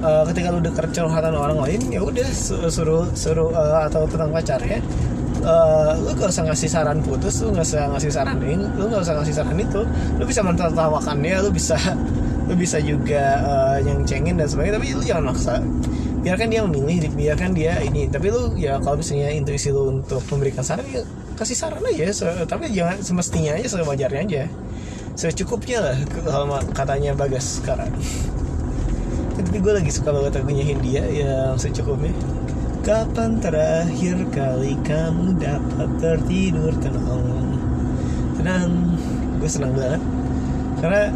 uh, 0.00 0.24
ketika 0.32 0.48
lu 0.52 0.58
denger 0.64 0.86
curhatan 0.92 1.36
orang 1.36 1.58
lain 1.60 1.80
ya 1.92 2.00
udah 2.00 2.28
suruh 2.68 3.04
suruh 3.12 3.52
uh, 3.52 3.84
atau 3.88 4.08
tentang 4.08 4.32
pacarnya 4.32 4.80
uh, 5.44 5.92
lu 6.00 6.12
gak 6.16 6.32
usah 6.32 6.44
ngasih 6.48 6.68
saran 6.72 6.98
putus 7.04 7.44
lu 7.44 7.52
gak 7.52 7.68
usah 7.68 7.88
ngasih 7.92 8.12
saran 8.12 8.38
ini 8.40 8.64
lu 8.76 8.88
gak 8.88 9.04
usah 9.04 9.14
ngasih 9.20 9.34
saran 9.36 9.56
itu 9.60 9.80
lu 10.16 10.24
bisa 10.24 10.40
mentertawakannya 10.40 11.36
lu 11.44 11.50
bisa 11.52 11.76
lu 12.48 12.54
bisa 12.56 12.80
juga 12.80 13.24
uh, 13.44 13.78
yang 13.80 14.02
cengin 14.08 14.40
dan 14.40 14.48
sebagainya 14.50 14.74
tapi 14.80 14.86
lu 14.90 15.04
jangan 15.06 15.30
maksa. 15.30 15.62
Biarkan 16.20 16.52
dia 16.52 16.60
memilih 16.66 17.08
biarkan 17.16 17.56
dia 17.56 17.80
ini 17.80 18.04
tapi 18.10 18.28
lu 18.28 18.52
ya 18.56 18.76
kalau 18.82 19.00
misalnya 19.00 19.32
intuisi 19.32 19.72
lu 19.72 20.00
untuk 20.00 20.20
memberikan 20.28 20.60
saran 20.60 20.84
ya 20.92 21.00
kasih 21.40 21.56
saran 21.56 21.80
aja 21.80 22.12
so, 22.12 22.28
tapi 22.44 22.68
jangan 22.68 23.00
semestinya 23.00 23.56
aja 23.56 23.80
sewajarnya 23.80 24.20
aja 24.28 24.44
secukupnya 25.20 25.84
lah 25.84 25.96
kalau 26.24 26.56
katanya 26.72 27.12
bagas 27.12 27.60
sekarang. 27.60 27.92
Tapi 29.36 29.56
gue 29.60 29.72
lagi 29.76 29.92
suka 29.92 30.16
banget 30.16 30.40
lagunya 30.40 30.64
Hindia 30.64 31.04
yang 31.04 31.60
secukupnya. 31.60 32.16
Kapan 32.80 33.36
terakhir 33.44 34.16
kali 34.32 34.80
kamu 34.80 35.36
dapat 35.36 35.90
tertidur? 36.00 36.72
Tenang. 36.80 37.52
Tenang. 38.40 38.70
Gue 39.36 39.50
senang 39.52 39.76
banget. 39.76 40.00
Karena 40.80 41.12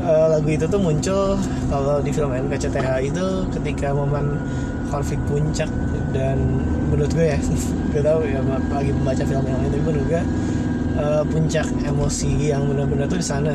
uh, 0.00 0.26
lagu 0.32 0.48
itu 0.48 0.64
tuh 0.64 0.80
muncul 0.80 1.36
kalau 1.68 2.00
di 2.00 2.08
film 2.16 2.32
NKCTH 2.32 2.88
itu 3.04 3.26
ketika 3.60 3.92
momen 3.92 4.40
konflik 4.88 5.20
puncak 5.28 5.68
dan 6.16 6.40
menurut 6.88 7.12
gue 7.12 7.36
ya 7.36 7.38
gue 7.92 8.00
tau 8.00 8.24
ya 8.24 8.40
lagi 8.72 8.94
membaca 8.94 9.22
film 9.26 9.44
yang 9.44 9.58
lain 9.60 9.70
tapi 9.74 9.82
menurut 9.84 10.06
gue 10.08 10.22
uh, 10.96 11.22
puncak 11.28 11.68
emosi 11.84 12.52
yang 12.52 12.66
benar-benar 12.68 13.06
tuh 13.08 13.20
di 13.20 13.26
sana. 13.26 13.54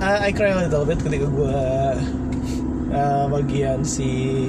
Uh, 0.00 0.18
I 0.20 0.30
cry 0.30 0.52
a 0.52 0.68
little 0.68 0.84
bit 0.84 1.00
ketika 1.00 1.26
gue 1.26 1.58
uh, 2.92 3.24
bagian 3.28 3.82
si 3.82 4.48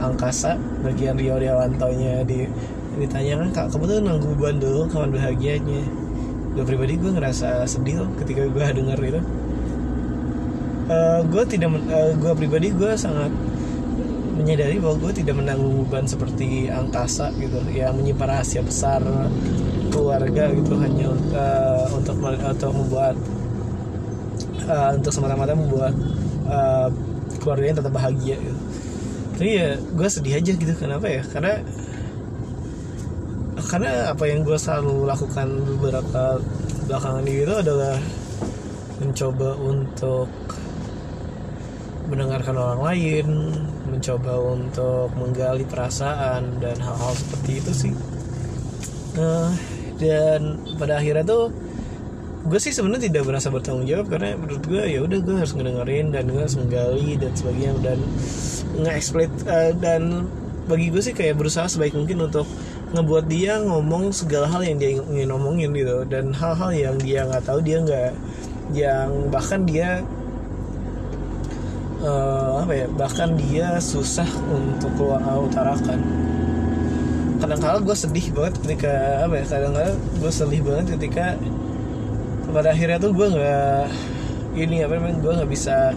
angkasa 0.00 0.56
bagian 0.84 1.16
Rio 1.16 1.36
Dewanto 1.40 1.88
nya 1.96 2.24
di 2.24 2.48
ditanyakan 2.96 3.52
kak 3.52 3.68
kamu 3.72 3.84
tuh 3.84 4.00
beban 4.34 4.56
dulu 4.56 4.80
kawan 4.88 5.12
bahagianya. 5.12 5.84
Gue 6.56 6.64
pribadi 6.64 6.96
gue 6.96 7.12
ngerasa 7.12 7.68
sedih 7.68 8.04
loh 8.04 8.10
ketika 8.16 8.48
gue 8.48 8.64
denger 8.64 8.98
itu. 9.04 9.20
Uh, 10.86 10.94
eh, 10.94 11.20
gue 11.28 11.42
tidak 11.50 11.70
uh, 11.90 12.14
gue 12.16 12.32
pribadi 12.38 12.72
gue 12.72 12.94
sangat 12.96 13.28
menyadari 14.36 14.76
bahwa 14.78 14.96
gue 15.00 15.12
tidak 15.16 15.34
menanggung 15.40 15.84
beban 15.84 16.06
seperti 16.06 16.68
angkasa 16.68 17.32
gitu 17.40 17.58
yang 17.72 17.96
menyimpan 17.96 18.36
rahasia 18.38 18.60
besar 18.62 19.00
keluarga 19.90 20.44
gitu 20.52 20.74
hanya 20.78 21.08
uh, 21.34 21.86
untuk 21.94 22.16
untuk 22.22 22.70
membuat 22.72 23.16
uh, 24.66 24.90
untuk 24.94 25.12
semata-mata 25.12 25.52
membuat 25.54 25.94
uh, 26.46 26.88
keluarganya 27.42 27.82
tetap 27.82 27.92
bahagia 27.94 28.36
gitu 28.38 28.60
tapi 29.36 29.50
ya 29.60 29.76
gue 29.76 30.08
sedih 30.08 30.34
aja 30.40 30.52
gitu 30.56 30.72
kenapa 30.72 31.06
ya 31.12 31.22
karena 31.28 31.60
karena 33.66 34.14
apa 34.14 34.24
yang 34.24 34.46
gue 34.46 34.56
selalu 34.56 35.04
lakukan 35.04 35.48
beberapa 35.76 36.40
belakangan 36.86 37.24
ini 37.26 37.44
itu 37.44 37.54
adalah 37.54 37.98
mencoba 39.02 39.50
untuk 39.60 40.30
mendengarkan 42.06 42.54
orang 42.54 42.80
lain, 42.86 43.26
mencoba 43.90 44.38
untuk 44.54 45.10
menggali 45.18 45.66
perasaan 45.66 46.62
dan 46.62 46.78
hal-hal 46.78 47.12
seperti 47.18 47.50
itu 47.58 47.72
sih. 47.74 47.94
Nah, 49.18 49.50
dan 49.96 50.60
pada 50.76 51.00
akhirnya 51.00 51.24
tuh 51.24 51.52
gue 52.46 52.60
sih 52.62 52.70
sebenarnya 52.70 53.10
tidak 53.10 53.26
merasa 53.26 53.50
bertanggung 53.50 53.90
jawab 53.90 54.06
karena 54.06 54.38
menurut 54.38 54.62
gue 54.62 54.82
ya 54.86 55.02
udah 55.02 55.18
gue 55.18 55.34
harus 55.34 55.52
ngedengerin 55.58 56.14
dan 56.14 56.24
gue 56.30 56.40
harus 56.40 56.54
menggali 56.54 57.18
dan 57.18 57.32
sebagainya 57.34 57.72
dan 57.82 57.98
nge-exploit 58.78 59.32
uh, 59.50 59.72
dan 59.82 60.30
bagi 60.66 60.90
gue 60.90 61.02
sih 61.02 61.14
kayak 61.14 61.38
berusaha 61.38 61.66
sebaik 61.66 61.94
mungkin 61.94 62.26
untuk 62.26 62.46
ngebuat 62.94 63.26
dia 63.26 63.58
ngomong 63.62 64.14
segala 64.14 64.46
hal 64.46 64.62
yang 64.62 64.78
dia 64.78 64.98
ingin 64.98 65.30
ngomongin 65.30 65.70
gitu. 65.74 66.06
Dan 66.06 66.30
hal-hal 66.34 66.70
yang 66.74 66.96
dia 67.02 67.26
nggak 67.26 67.44
tahu 67.46 67.58
dia 67.62 67.78
nggak 67.82 68.12
yang 68.74 69.10
bahkan 69.30 69.62
dia 69.62 70.02
uh, 72.02 72.66
apa 72.66 72.72
ya 72.74 72.86
bahkan 72.94 73.34
dia 73.38 73.78
susah 73.78 74.26
untuk 74.50 74.90
keluar 74.98 75.22
utarakan 75.38 76.02
kadang-kadang 77.36 77.82
gue 77.84 77.96
sedih 77.96 78.26
banget 78.32 78.54
ketika 78.64 78.92
apa 79.28 79.34
ya 79.40 79.44
kadang-kadang 79.44 79.96
gue 80.20 80.32
sedih 80.32 80.60
banget 80.64 80.86
ketika 80.96 81.24
pada 82.50 82.68
akhirnya 82.72 82.98
tuh 83.02 83.12
gue 83.12 83.26
nggak 83.36 83.82
ini 84.56 84.76
apa 84.82 84.92
namanya 84.96 85.16
gue 85.20 85.32
nggak 85.42 85.50
bisa 85.52 85.92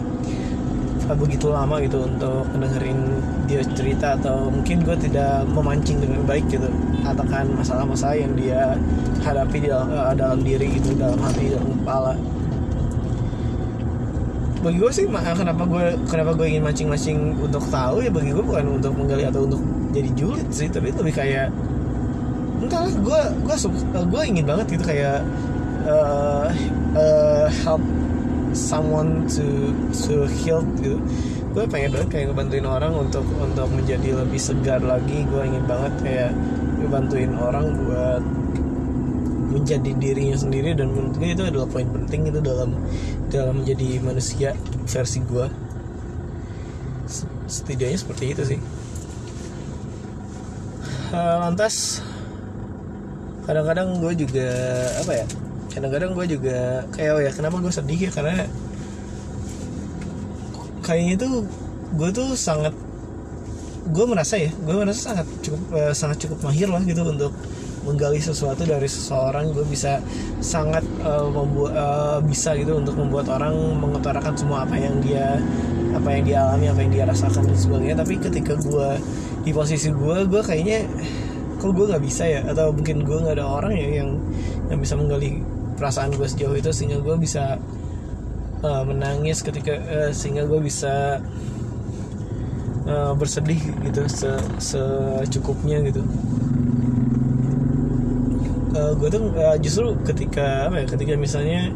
begitu 1.10 1.50
lama 1.50 1.82
gitu 1.82 2.06
untuk 2.06 2.46
dengerin 2.54 3.18
dia 3.50 3.66
cerita 3.74 4.14
atau 4.14 4.46
mungkin 4.46 4.86
gue 4.86 4.94
tidak 5.10 5.42
memancing 5.50 5.98
dengan 5.98 6.22
baik 6.22 6.46
gitu 6.46 6.70
katakan 7.02 7.50
masalah-masalah 7.58 8.14
yang 8.14 8.30
dia 8.38 8.78
hadapi 9.26 9.58
di 9.58 9.68
dalam, 9.72 9.90
uh, 9.90 10.14
dalam 10.14 10.38
diri 10.46 10.70
gitu 10.78 10.94
dalam 10.94 11.18
hati 11.18 11.50
dalam 11.50 11.66
kepala 11.82 12.14
bagi 14.60 14.76
gue 14.76 14.92
sih 14.92 15.06
kenapa 15.08 15.62
gue 15.64 15.84
kenapa 16.04 16.30
gue 16.36 16.46
ingin 16.52 16.62
mancing-mancing 16.64 17.18
untuk 17.40 17.64
tahu 17.72 18.04
ya 18.04 18.12
bagi 18.12 18.36
gue 18.36 18.44
bukan 18.44 18.76
untuk 18.76 18.92
menggali 18.92 19.24
atau 19.24 19.48
untuk 19.48 19.60
jadi 19.90 20.10
julid 20.12 20.48
sih 20.52 20.68
tapi 20.68 20.92
lebih 20.92 21.16
kayak 21.16 21.48
entahlah 22.60 22.92
gue 22.92 23.20
gue 23.48 23.56
gue 24.04 24.22
ingin 24.28 24.44
banget 24.44 24.76
gitu 24.76 24.84
kayak 24.84 25.24
uh, 25.88 26.52
uh, 26.92 27.48
help 27.64 27.80
someone 28.52 29.26
to 29.30 29.70
to 29.94 30.26
heal 30.42 30.62
gitu. 30.78 30.98
Gue 31.50 31.66
pengen 31.66 31.94
banget 31.98 32.08
kayak 32.14 32.24
ngebantuin 32.30 32.66
orang 32.66 32.92
untuk 32.94 33.26
untuk 33.38 33.66
menjadi 33.74 34.22
lebih 34.22 34.38
segar 34.38 34.82
lagi. 34.82 35.26
Gue 35.26 35.42
ingin 35.46 35.64
banget 35.66 35.92
kayak 36.02 36.30
ngebantuin 36.82 37.32
orang 37.34 37.66
buat 37.86 38.22
menjadi 39.50 39.90
dirinya 39.98 40.38
sendiri 40.38 40.78
dan 40.78 40.94
menurut 40.94 41.18
gue 41.18 41.28
itu 41.34 41.42
adalah 41.42 41.66
poin 41.66 41.86
penting 41.90 42.30
itu 42.30 42.38
dalam 42.38 42.78
dalam 43.28 43.62
menjadi 43.62 43.98
manusia 44.00 44.54
versi 44.86 45.18
gue 45.26 45.46
setidaknya 47.50 47.98
seperti 47.98 48.24
itu 48.30 48.42
sih. 48.54 48.60
Uh, 51.10 51.42
lantas 51.42 51.98
kadang-kadang 53.42 53.98
gue 53.98 54.12
juga 54.14 54.46
apa 55.02 55.12
ya 55.18 55.26
kadang-kadang 55.74 56.14
gue 56.14 56.26
juga 56.38 56.86
kayak 56.94 57.12
oh 57.18 57.22
ya 57.22 57.30
kenapa 57.34 57.58
gue 57.58 57.72
sedih 57.74 58.00
ya? 58.06 58.10
Karena 58.14 58.46
kayaknya 60.86 61.14
tuh 61.26 61.34
gue 61.98 62.08
tuh 62.14 62.28
sangat 62.38 62.74
gue 63.90 64.04
merasa 64.06 64.38
ya 64.38 64.50
gue 64.54 64.74
merasa 64.74 65.10
sangat 65.10 65.26
cukup 65.42 65.62
uh, 65.74 65.92
sangat 65.94 66.16
cukup 66.22 66.38
mahir 66.46 66.70
lah 66.70 66.82
gitu 66.86 67.02
untuk 67.02 67.34
menggali 67.80 68.20
sesuatu 68.20 68.68
dari 68.68 68.84
seseorang 68.84 69.56
gue 69.56 69.64
bisa 69.64 70.04
sangat 70.44 70.84
uh, 71.00 71.28
membuat 71.32 71.72
uh, 71.72 72.18
bisa 72.20 72.52
gitu 72.56 72.76
untuk 72.76 72.96
membuat 73.00 73.32
orang 73.32 73.56
mengutarakan 73.80 74.36
semua 74.36 74.68
apa 74.68 74.76
yang 74.76 75.00
dia 75.00 75.40
apa 75.96 76.08
yang 76.12 76.22
dia 76.22 76.38
alami 76.44 76.66
apa 76.70 76.80
yang 76.84 76.92
dia 76.92 77.04
rasakan 77.08 77.48
dan 77.48 77.56
sebagainya. 77.56 77.96
Tapi 77.98 78.14
ketika 78.20 78.54
gue 78.60 78.88
di 79.42 79.50
posisi 79.56 79.88
gue 79.88 80.28
gue 80.28 80.42
kayaknya 80.44 80.84
kok 81.56 81.72
gue 81.72 81.86
nggak 81.88 82.04
bisa 82.04 82.24
ya? 82.28 82.40
Atau 82.44 82.76
mungkin 82.76 83.02
gue 83.02 83.16
nggak 83.16 83.36
ada 83.40 83.46
orang 83.48 83.72
ya 83.72 83.88
yang 84.04 84.10
yang 84.68 84.78
bisa 84.78 84.94
menggali 84.94 85.40
perasaan 85.80 86.12
gue 86.12 86.28
sejauh 86.28 86.56
itu 86.60 86.70
sehingga 86.76 87.00
gue 87.00 87.16
bisa 87.16 87.56
uh, 88.60 88.84
menangis 88.84 89.40
ketika 89.40 89.80
uh, 89.88 90.10
sehingga 90.12 90.44
gue 90.44 90.60
bisa 90.60 91.18
uh, 92.84 93.12
bersedih 93.16 93.60
gitu 93.88 94.04
se 94.04 94.30
secukupnya 94.60 95.80
gitu 95.88 96.04
uh, 98.80 98.92
gue 98.96 99.08
tuh 99.12 99.24
uh, 99.36 99.56
justru 99.60 99.92
ketika 100.08 100.72
apa 100.72 100.80
ya 100.80 100.86
ketika 100.88 101.12
misalnya 101.20 101.68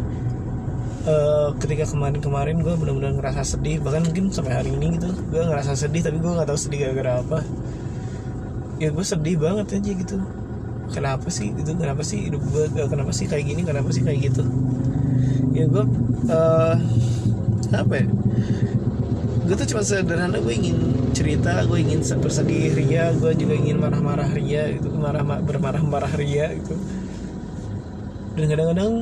uh, 1.05 1.53
ketika 1.61 1.85
kemarin-kemarin 1.85 2.65
gue 2.65 2.75
benar-benar 2.75 3.13
ngerasa 3.21 3.45
sedih 3.45 3.85
bahkan 3.85 4.09
mungkin 4.09 4.33
sampai 4.33 4.57
hari 4.57 4.73
ini 4.73 4.97
gitu 4.97 5.13
gue 5.29 5.43
ngerasa 5.45 5.77
sedih 5.77 6.01
tapi 6.01 6.17
gue 6.17 6.33
nggak 6.33 6.49
tahu 6.49 6.59
sedih 6.59 6.89
gara-gara 6.89 7.21
apa. 7.21 7.39
Ya 8.81 8.91
gue 8.91 9.05
sedih 9.05 9.37
banget 9.39 9.67
aja 9.77 9.93
gitu. 9.93 10.17
Kenapa 10.91 11.29
sih 11.33 11.53
gitu? 11.53 11.73
Kenapa 11.77 12.03
sih 12.05 12.29
hidup 12.29 12.43
gue 12.49 12.65
kenapa 12.73 13.13
sih 13.13 13.29
kayak 13.29 13.45
gini? 13.45 13.63
Kenapa 13.63 13.89
sih 13.93 14.03
kayak 14.03 14.33
gitu? 14.33 14.43
Ya 15.55 15.65
gue 15.69 15.85
uh, 16.33 16.77
apa 17.75 17.95
ya 18.01 18.07
gue 19.45 19.55
tuh 19.61 19.69
cuma 19.77 19.83
sederhana 19.85 20.41
gue 20.41 20.55
ingin 20.57 20.77
cerita 21.13 21.61
gue 21.69 21.79
ingin 21.79 22.01
bersedih 22.01 22.73
ria 22.73 23.13
gue 23.13 23.33
juga 23.37 23.55
ingin 23.55 23.77
marah-marah 23.77 24.33
ria 24.33 24.73
itu 24.73 24.89
marah 24.89 25.21
bermarah-marah 25.21 26.13
ria 26.17 26.57
gitu. 26.57 26.75
Dan 28.35 28.45
kadang-kadang 28.51 28.93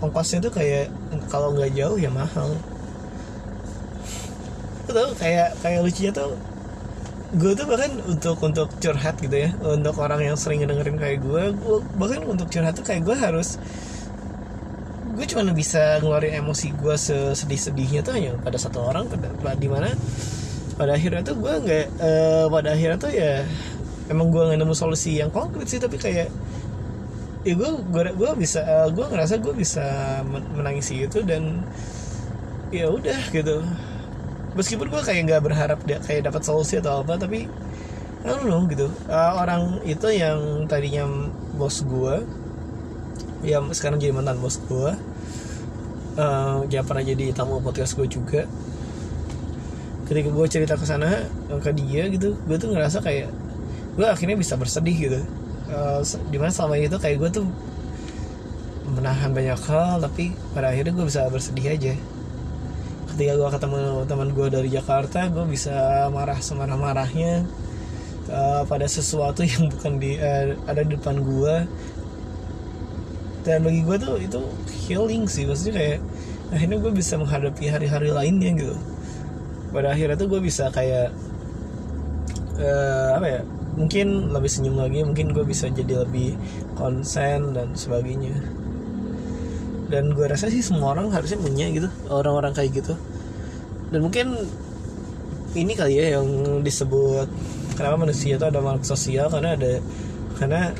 ongkosnya 0.00 0.48
tuh 0.48 0.52
kayak 0.52 0.88
kalau 1.28 1.52
nggak 1.52 1.76
jauh 1.76 2.00
ya 2.00 2.08
mahal. 2.08 2.56
Tuh 4.88 5.12
kayak 5.20 5.60
kayak 5.60 5.84
lucunya 5.84 6.10
tuh 6.10 6.34
gue 7.36 7.52
tuh 7.58 7.66
bahkan 7.66 7.90
untuk 8.06 8.38
untuk 8.38 8.70
curhat 8.78 9.18
gitu 9.18 9.34
ya 9.34 9.50
untuk 9.66 9.98
orang 9.98 10.22
yang 10.22 10.38
sering 10.38 10.62
dengerin 10.62 10.94
kayak 10.94 11.18
gue 11.20 11.52
gue 11.52 11.78
bahkan 11.98 12.22
untuk 12.22 12.46
curhat 12.48 12.78
tuh 12.78 12.86
kayak 12.86 13.02
gue 13.02 13.16
harus 13.18 13.58
gue 15.16 15.26
cuma 15.32 15.48
bisa 15.56 15.96
ngeluarin 16.04 16.44
emosi 16.44 16.76
gue 16.76 16.92
sesedih-sedihnya 16.92 18.04
tuh 18.04 18.12
hanya 18.20 18.36
pada 18.36 18.60
satu 18.60 18.84
orang 18.84 19.08
pada, 19.08 19.32
pada 19.40 19.56
di 19.56 19.68
mana 19.68 19.88
pada 20.76 20.92
akhirnya 20.92 21.24
tuh 21.24 21.40
gue 21.40 21.52
nggak 21.56 21.86
uh, 21.96 22.46
pada 22.52 22.76
akhirnya 22.76 22.98
tuh 23.00 23.08
ya 23.08 23.40
emang 24.12 24.28
gue 24.28 24.42
nggak 24.44 24.60
nemu 24.60 24.74
solusi 24.76 25.16
yang 25.16 25.32
konkret 25.32 25.66
sih 25.66 25.80
tapi 25.80 25.96
kayak 25.96 26.28
ya 27.46 27.54
gue 27.54 27.70
gue 27.88 28.02
gue 28.12 28.30
bisa 28.36 28.60
uh, 28.60 28.84
eh, 28.84 28.88
gue 28.90 29.06
ngerasa 29.06 29.38
gue 29.38 29.54
bisa 29.54 29.86
menangisi 30.28 31.06
itu 31.06 31.22
dan 31.22 31.62
ya 32.74 32.90
udah 32.90 33.30
gitu. 33.30 33.62
Meskipun 34.58 34.90
gue 34.90 35.02
kayak 35.04 35.20
nggak 35.30 35.42
berharap 35.46 35.78
dia 35.86 36.02
kayak 36.02 36.26
dapat 36.32 36.42
solusi 36.42 36.82
atau 36.82 37.06
apa 37.06 37.14
tapi 37.14 37.46
I 38.26 38.26
don't 38.26 38.50
know 38.50 38.66
gitu. 38.66 38.90
Uh, 39.06 39.32
orang 39.38 39.78
itu 39.86 40.10
yang 40.10 40.66
tadinya 40.66 41.06
bos 41.54 41.86
gue 41.86 42.26
ya 43.44 43.60
sekarang 43.72 44.00
jadi 44.00 44.12
mantan 44.16 44.40
bos 44.40 44.56
gue 44.64 44.96
uh, 46.16 46.64
dia 46.66 46.80
pernah 46.82 47.04
jadi 47.04 47.32
tamu 47.32 47.60
podcast 47.60 47.94
gue 47.94 48.08
juga. 48.08 48.48
Ketika 50.06 50.30
gue 50.30 50.46
cerita 50.46 50.74
ke 50.78 50.86
sana 50.86 51.26
ke 51.50 51.70
dia 51.74 52.06
gitu 52.06 52.38
gue 52.46 52.56
tuh 52.56 52.70
ngerasa 52.70 53.02
kayak 53.02 53.28
gue 53.96 54.06
akhirnya 54.06 54.36
bisa 54.38 54.54
bersedih 54.56 54.96
gitu. 54.96 55.20
Uh, 55.66 56.00
di 56.30 56.38
mana 56.38 56.54
selama 56.54 56.78
itu 56.78 56.96
kayak 56.96 57.16
gue 57.18 57.30
tuh 57.42 57.46
menahan 58.86 59.34
banyak 59.34 59.58
hal 59.66 59.98
tapi 59.98 60.30
pada 60.54 60.70
akhirnya 60.70 60.94
gue 60.94 61.06
bisa 61.06 61.26
bersedih 61.26 61.66
aja. 61.74 61.94
Ketika 63.10 63.32
gue 63.34 63.48
ketemu 63.48 63.78
teman 64.06 64.28
gue 64.30 64.46
dari 64.52 64.68
Jakarta 64.70 65.26
gue 65.26 65.44
bisa 65.48 66.06
marah 66.14 66.38
semarah-marahnya 66.38 67.42
uh, 68.30 68.62
pada 68.62 68.86
sesuatu 68.86 69.42
yang 69.42 69.66
bukan 69.74 69.98
di 69.98 70.22
uh, 70.22 70.54
ada 70.70 70.86
di 70.86 70.94
depan 70.94 71.18
gue 71.18 71.54
dan 73.46 73.62
bagi 73.62 73.86
gue 73.86 73.96
tuh 74.02 74.18
itu 74.18 74.40
healing 74.90 75.30
sih. 75.30 75.46
Maksudnya 75.46 75.74
kayak 75.78 75.98
akhirnya 76.50 76.78
gue 76.82 76.92
bisa 76.92 77.14
menghadapi 77.14 77.70
hari-hari 77.70 78.10
lainnya 78.10 78.50
gitu. 78.58 78.76
Pada 79.70 79.94
akhirnya 79.94 80.18
tuh 80.18 80.26
gue 80.26 80.40
bisa 80.42 80.66
kayak 80.74 81.14
uh, 82.58 83.10
apa 83.14 83.26
ya 83.26 83.40
mungkin 83.76 84.32
lebih 84.32 84.50
senyum 84.50 84.80
lagi 84.80 85.04
mungkin 85.04 85.30
gue 85.30 85.44
bisa 85.46 85.70
jadi 85.70 86.02
lebih 86.02 86.34
konsen 86.74 87.54
dan 87.54 87.70
sebagainya. 87.78 88.34
Dan 89.86 90.10
gue 90.10 90.26
rasa 90.26 90.50
sih 90.50 90.66
semua 90.66 90.98
orang 90.98 91.14
harusnya 91.14 91.38
punya 91.38 91.70
gitu 91.70 91.86
orang-orang 92.10 92.50
kayak 92.50 92.82
gitu. 92.82 92.98
Dan 93.94 94.02
mungkin 94.02 94.34
ini 95.54 95.72
kali 95.78 96.02
ya 96.02 96.18
yang 96.18 96.26
disebut 96.66 97.30
kenapa 97.78 97.94
manusia 97.94 98.34
itu 98.34 98.44
ada 98.44 98.58
makhluk 98.58 98.82
sosial 98.82 99.30
karena 99.30 99.54
ada 99.54 99.78
karena 100.36 100.74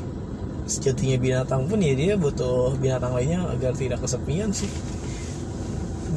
sejatinya 0.67 1.17
binatang 1.17 1.65
pun 1.65 1.79
ya 1.79 1.95
dia 1.95 2.13
butuh 2.19 2.75
binatang 2.77 3.15
lainnya 3.15 3.47
agar 3.49 3.73
tidak 3.73 4.03
kesepian 4.03 4.51
sih. 4.51 4.69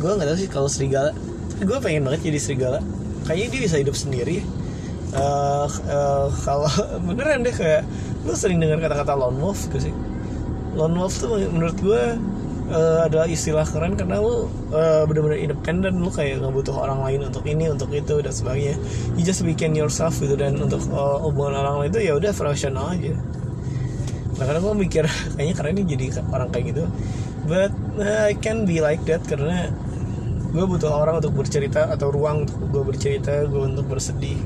Gue 0.03 0.11
nggak 0.19 0.29
tahu 0.29 0.39
sih 0.39 0.51
kalau 0.51 0.69
serigala 0.69 1.15
gue 1.61 1.79
pengen 1.79 2.05
banget 2.05 2.31
jadi 2.33 2.39
serigala. 2.43 2.79
Kayaknya 3.25 3.49
dia 3.53 3.61
bisa 3.63 3.77
hidup 3.79 3.97
sendiri. 3.97 4.43
Uh, 5.11 5.67
uh, 5.91 6.27
kalau 6.47 6.71
beneran 7.07 7.43
deh 7.43 7.55
kayak 7.55 7.87
lu 8.27 8.35
sering 8.37 8.63
dengar 8.63 8.79
kata-kata 8.79 9.15
lone 9.15 9.39
wolf 9.39 9.71
gak 9.71 9.83
sih? 9.87 9.95
Lone 10.75 10.95
wolf 10.95 11.15
tuh 11.19 11.35
menurut 11.51 11.77
gue 11.83 12.03
uh, 12.71 13.01
adalah 13.07 13.27
istilah 13.27 13.67
keren 13.67 13.99
karena 13.99 14.23
lu 14.23 14.47
uh, 14.71 15.03
benar-benar 15.05 15.39
independen 15.39 15.99
lu 15.99 16.09
kayak 16.15 16.39
nggak 16.39 16.55
butuh 16.55 16.75
orang 16.79 17.03
lain 17.03 17.27
untuk 17.27 17.43
ini 17.45 17.67
untuk 17.69 17.91
itu 17.91 18.23
dan 18.23 18.31
sebagainya. 18.31 18.79
You 19.19 19.23
just 19.27 19.43
weekend 19.43 19.75
yourself 19.75 20.17
gitu 20.23 20.39
dan 20.39 20.57
untuk 20.63 20.81
uh, 20.95 21.19
hubungan 21.23 21.59
orang 21.59 21.87
lain 21.87 21.91
itu 21.91 22.01
ya 22.07 22.13
udah 22.17 22.31
profesional 22.31 22.95
aja 22.95 23.15
nah 24.41 24.45
karena 24.49 24.61
gue 24.65 24.73
mikir 24.73 25.05
kayaknya 25.37 25.55
karena 25.55 25.71
ini 25.77 25.83
jadi 25.85 26.05
orang 26.33 26.49
kayak 26.49 26.65
gitu. 26.73 26.85
But 27.45 27.73
uh, 28.01 28.33
I 28.33 28.35
can 28.41 28.65
be 28.65 28.81
like 28.81 29.05
that 29.05 29.21
karena 29.29 29.69
gue 30.51 30.65
butuh 30.65 30.89
orang 30.89 31.21
untuk 31.21 31.37
bercerita 31.37 31.93
atau 31.93 32.09
ruang 32.09 32.49
untuk 32.49 32.57
gue 32.73 32.83
bercerita 32.89 33.45
gue 33.45 33.63
untuk 33.69 33.85
bersedih. 33.85 34.41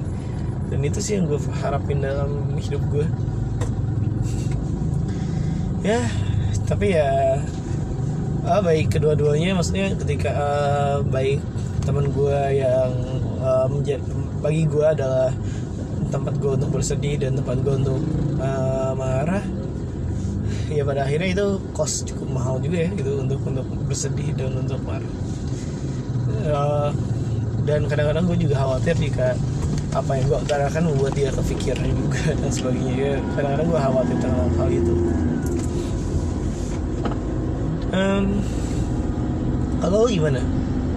Dan 0.68 0.82
itu 0.82 0.98
sih 0.98 1.14
yang 1.16 1.30
gue 1.30 1.38
harapin 1.62 2.02
dalam 2.02 2.58
hidup 2.58 2.82
gue 2.90 3.06
ya 5.84 6.00
tapi 6.64 6.96
ya 6.96 7.38
uh, 8.48 8.60
baik 8.64 8.98
kedua-duanya. 8.98 9.54
Maksudnya 9.54 9.94
ketika 9.94 10.30
uh, 10.34 10.96
baik 11.06 11.38
teman 11.84 12.08
gue 12.10 12.40
yang 12.56 12.90
uh, 13.44 13.68
bagi 14.40 14.64
gue 14.64 14.84
adalah 14.84 15.30
tempat 16.08 16.40
gue 16.40 16.56
untuk 16.56 16.70
bersedih 16.72 17.20
dan 17.20 17.36
tempat 17.36 17.60
gue 17.60 17.74
untuk 17.84 18.00
uh, 18.40 18.96
marah 18.96 19.44
ya 20.74 20.82
pada 20.82 21.06
akhirnya 21.06 21.30
itu 21.30 21.46
cost 21.70 22.10
cukup 22.10 22.28
mahal 22.34 22.58
juga 22.58 22.84
ya 22.84 22.90
gitu 22.98 23.22
untuk 23.22 23.40
untuk 23.46 23.66
bersedih 23.86 24.34
dan 24.34 24.58
untuk 24.58 24.82
marah 24.82 25.12
uh, 26.50 26.90
dan 27.64 27.88
kadang-kadang 27.88 28.24
gue 28.28 28.38
juga 28.44 28.60
khawatir 28.60 28.94
jika 29.00 29.32
apa 29.94 30.10
yang 30.18 30.24
gue 30.26 30.38
utarakan 30.42 30.82
membuat 30.90 31.12
dia 31.14 31.30
kepikiran 31.30 31.86
juga 31.86 32.22
dan 32.42 32.50
sebagainya. 32.50 32.94
Ya 32.94 33.12
kadang-kadang 33.38 33.66
gue 33.70 33.80
khawatir 33.80 34.16
tentang 34.20 34.50
hal 34.58 34.68
itu. 34.68 34.94
Um, 37.94 38.24
kalau 39.78 40.10
gimana 40.10 40.42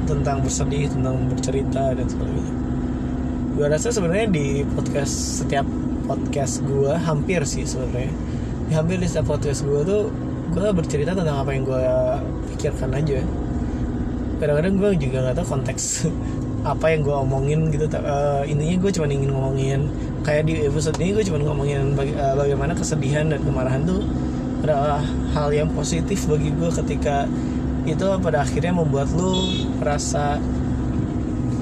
tentang 0.10 0.42
bersedih 0.42 0.90
tentang 0.90 1.16
bercerita 1.30 1.94
dan 1.94 2.08
sebagainya? 2.10 2.54
Gue 3.54 3.66
rasa 3.70 3.94
sebenarnya 3.94 4.28
di 4.34 4.66
podcast 4.66 5.46
setiap 5.46 5.66
podcast 6.10 6.63
gue 6.66 6.94
hampir 6.98 7.44
sih 7.46 7.68
sebenarnya 7.68 8.12
hampir 8.71 8.99
di 8.99 9.08
setiap 9.08 9.38
podcast 9.38 9.63
gue 9.63 9.82
tuh 9.84 10.03
gue 10.51 10.67
bercerita 10.71 11.12
tentang 11.12 11.43
apa 11.43 11.51
yang 11.56 11.63
gue 11.67 11.84
pikirkan 12.56 12.89
aja. 12.95 13.19
Kadang-kadang 14.38 14.75
gue 14.77 14.89
juga 15.01 15.17
nggak 15.27 15.36
tahu 15.41 15.47
konteks 15.58 15.84
apa 16.71 16.86
yang 16.91 17.01
gue 17.06 17.15
omongin 17.15 17.60
gitu 17.71 17.88
uh, 17.95 18.43
intinya 18.43 18.75
gue 18.84 18.91
cuma 18.91 19.08
ingin 19.08 19.32
ngomongin 19.32 19.88
kayak 20.27 20.51
di 20.51 20.67
episode 20.67 20.99
ini 20.99 21.15
gue 21.15 21.23
cuma 21.23 21.39
ngomongin 21.39 21.95
baga 21.95 22.12
uh, 22.12 22.36
bagaimana 22.43 22.75
kesedihan 22.75 23.32
dan 23.32 23.39
kemarahan 23.39 23.88
tuh 23.88 24.03
adalah 24.67 24.99
hal 25.32 25.47
yang 25.56 25.71
positif 25.71 26.27
bagi 26.27 26.51
gue 26.51 26.67
ketika 26.84 27.23
itu 27.88 28.03
pada 28.19 28.43
akhirnya 28.43 28.75
membuat 28.75 29.08
lu 29.15 29.63
merasa 29.80 30.36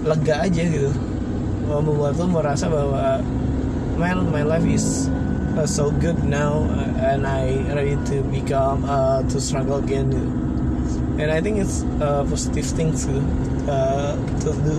lega 0.06 0.46
aja 0.46 0.62
gitu. 0.66 0.90
Membuat 1.70 2.18
lu 2.18 2.26
merasa 2.30 2.66
bahwa 2.66 3.22
man 3.98 4.18
my 4.34 4.42
life 4.42 4.66
is 4.66 5.10
uh, 5.58 5.66
so 5.66 5.92
good 5.92 6.24
now 6.24 6.68
uh, 6.68 7.12
and 7.16 7.28
I 7.28 7.56
ready 7.72 7.96
to 8.12 8.24
become 8.28 8.84
uh, 8.86 9.24
to 9.24 9.38
struggle 9.40 9.80
again. 9.80 10.12
And 11.16 11.32
I 11.32 11.40
think 11.40 11.60
it's 11.60 11.84
a 12.04 12.28
positive 12.28 12.66
thing 12.66 12.92
to 13.08 13.14
uh, 13.72 14.14
to 14.44 14.50
do 14.52 14.76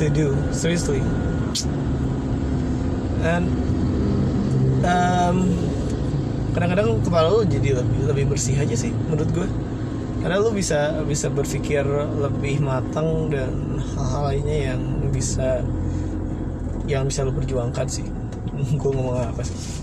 to 0.00 0.04
do 0.08 0.26
seriously. 0.52 1.04
And 3.20 3.46
um, 4.88 5.36
kadang-kadang 6.56 7.04
kepala 7.04 7.28
lu 7.28 7.44
jadi 7.44 7.84
lebih 7.84 8.00
lebih 8.08 8.24
bersih 8.32 8.56
aja 8.56 8.72
sih 8.72 8.90
menurut 9.12 9.28
gue 9.36 9.48
karena 10.24 10.40
lu 10.40 10.52
bisa 10.56 11.04
bisa 11.04 11.28
berpikir 11.28 11.84
lebih 12.16 12.64
matang 12.64 13.28
dan 13.28 13.80
hal-hal 13.92 14.32
lainnya 14.32 14.58
yang 14.72 14.80
bisa 15.12 15.60
yang 16.88 17.04
bisa 17.08 17.24
lu 17.24 17.32
perjuangkan 17.32 17.86
sih. 17.88 18.04
Gue 18.80 18.92
ngomong 18.92 19.16
apa 19.32 19.40
sih 19.40 19.79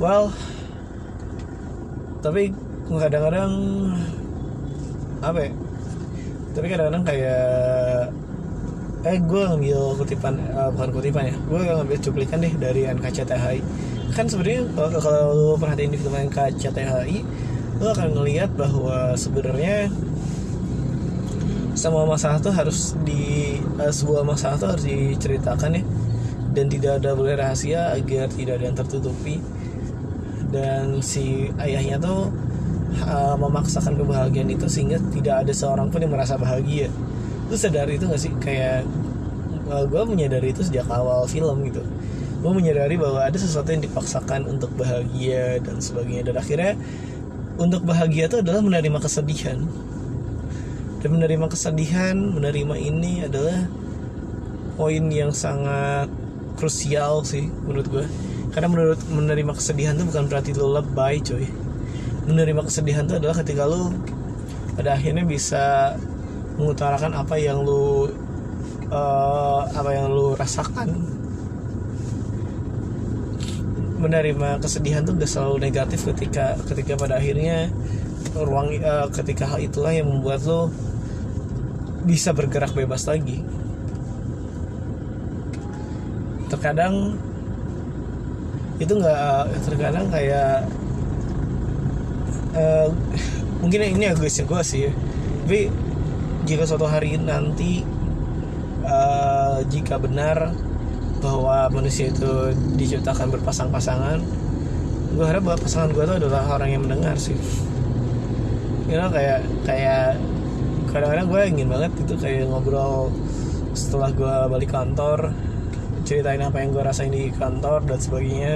well 0.00 0.32
tapi 2.20 2.52
kadang-kadang 2.88 3.52
apa 5.20 5.38
ya? 5.46 5.50
Tapi 6.56 6.66
kadang-kadang 6.68 7.04
kayak 7.06 7.44
eh 9.00 9.16
gue 9.16 9.42
ngambil 9.48 9.96
kutipan 9.96 10.36
uh, 10.52 10.68
bukan 10.76 10.90
kutipan 10.92 11.32
ya 11.32 11.34
gue 11.36 11.56
ngambil 11.56 11.98
cuplikan 12.04 12.44
deh 12.44 12.52
dari 12.60 12.84
NKCTHI 12.84 13.58
kan 14.12 14.28
sebenarnya 14.28 14.68
kalau, 14.76 15.00
kalau 15.00 15.56
perhatiin 15.56 15.96
di 15.96 15.96
film 15.96 16.12
NKCTHI 16.28 17.16
lu 17.80 17.86
akan 17.88 18.12
ngelihat 18.12 18.52
bahwa 18.60 19.16
sebenarnya 19.16 19.88
semua 21.72 22.04
masalah 22.04 22.36
tuh 22.44 22.52
harus 22.52 22.92
di 23.08 23.56
uh, 23.80 23.88
sebuah 23.88 24.20
masalah 24.20 24.60
tuh 24.60 24.68
harus 24.76 24.84
diceritakan 24.84 25.80
ya. 25.80 25.82
Dan 26.50 26.66
tidak 26.66 27.00
ada 27.00 27.14
boleh 27.16 27.38
rahasia 27.38 27.94
agar 27.94 28.28
tidak 28.28 28.60
ada 28.60 28.64
yang 28.68 28.76
tertutupi 28.76 29.40
dan 30.50 30.98
si 31.00 31.50
ayahnya 31.62 31.96
tuh 32.02 32.30
uh, 33.06 33.36
memaksakan 33.38 33.94
kebahagiaan 33.94 34.50
itu 34.50 34.66
sehingga 34.66 34.98
tidak 35.14 35.46
ada 35.46 35.52
seorang 35.54 35.88
pun 35.88 36.02
yang 36.02 36.12
merasa 36.12 36.34
bahagia. 36.34 36.90
Lu 37.50 37.54
sadar 37.54 37.86
itu 37.90 38.06
gak 38.06 38.20
sih? 38.20 38.32
Kayak 38.42 38.86
uh, 39.70 39.86
gue 39.86 40.02
menyadari 40.06 40.50
itu 40.50 40.66
sejak 40.66 40.86
awal 40.90 41.26
film 41.30 41.66
gitu. 41.66 41.82
Gue 42.40 42.52
menyadari 42.56 42.98
bahwa 42.98 43.22
ada 43.22 43.36
sesuatu 43.36 43.70
yang 43.70 43.84
dipaksakan 43.84 44.48
untuk 44.48 44.72
bahagia 44.74 45.62
dan 45.62 45.78
sebagainya. 45.78 46.32
Dan 46.32 46.36
akhirnya 46.40 46.72
untuk 47.60 47.84
bahagia 47.86 48.26
itu 48.26 48.42
adalah 48.42 48.60
menerima 48.64 48.98
kesedihan. 48.98 49.58
Dan 51.00 51.16
menerima 51.16 51.46
kesedihan 51.48 52.16
menerima 52.16 52.76
ini 52.76 53.24
adalah 53.24 53.64
poin 54.76 55.08
yang 55.12 55.32
sangat 55.32 56.08
krusial 56.60 57.24
sih 57.24 57.48
menurut 57.64 57.88
gue 57.88 58.06
karena 58.50 58.68
menurut 58.70 59.00
menerima 59.06 59.52
kesedihan 59.54 59.94
itu 59.94 60.10
bukan 60.10 60.24
berarti 60.26 60.50
lo 60.58 60.74
lebay 60.74 61.22
coy. 61.22 61.46
Menerima 62.26 62.66
kesedihan 62.66 63.06
itu 63.06 63.14
adalah 63.22 63.36
ketika 63.42 63.62
lo 63.66 63.94
pada 64.74 64.98
akhirnya 64.98 65.22
bisa 65.22 65.94
mengutarakan 66.58 67.14
apa 67.14 67.38
yang 67.38 67.62
lo 67.62 68.10
uh, 68.90 69.62
apa 69.70 69.90
yang 69.94 70.10
lo 70.10 70.34
rasakan. 70.34 70.90
Menerima 74.00 74.58
kesedihan 74.64 75.04
tuh 75.04 75.14
gak 75.14 75.28
selalu 75.28 75.70
negatif 75.70 76.08
ketika 76.10 76.56
ketika 76.66 76.96
pada 76.98 77.20
akhirnya 77.20 77.70
ruang 78.34 78.74
uh, 78.82 79.06
ketika 79.14 79.46
hal 79.46 79.62
itulah 79.62 79.94
yang 79.94 80.10
membuat 80.10 80.42
lo 80.42 80.74
bisa 82.02 82.34
bergerak 82.34 82.74
bebas 82.74 83.06
lagi. 83.06 83.44
Terkadang 86.50 87.14
itu 88.80 88.92
nggak 88.96 89.60
terkadang 89.68 90.08
kayak 90.08 90.64
uh, 92.56 92.88
mungkin 93.60 93.80
ini 93.84 94.08
agak 94.08 94.32
gue 94.32 94.62
sih. 94.64 94.88
Tapi 95.44 95.68
jika 96.48 96.64
suatu 96.64 96.88
hari 96.88 97.20
nanti 97.20 97.84
uh, 98.88 99.60
jika 99.68 100.00
benar 100.00 100.56
bahwa 101.20 101.68
manusia 101.68 102.08
itu 102.08 102.56
diciptakan 102.80 103.28
berpasang-pasangan 103.28 104.24
gue 105.10 105.26
harap 105.26 105.44
bahwa 105.44 105.58
pasangan 105.60 105.92
gue 105.92 106.00
itu 106.06 106.14
adalah 106.24 106.42
orang 106.56 106.70
yang 106.72 106.82
mendengar 106.88 107.20
sih. 107.20 107.36
You 108.88 108.96
know 108.96 109.12
kayak 109.12 109.44
kayak 109.68 110.16
kadang-kadang 110.88 111.26
gue 111.28 111.40
ingin 111.52 111.68
banget 111.68 111.92
itu 112.00 112.14
kayak 112.16 112.48
ngobrol 112.48 113.12
setelah 113.76 114.10
gue 114.10 114.34
balik 114.50 114.70
kantor 114.72 115.30
ceritain 116.10 116.42
apa 116.42 116.58
yang 116.58 116.74
gue 116.74 116.82
rasain 116.82 117.14
di 117.14 117.30
kantor 117.30 117.86
dan 117.86 117.98
sebagainya. 118.02 118.54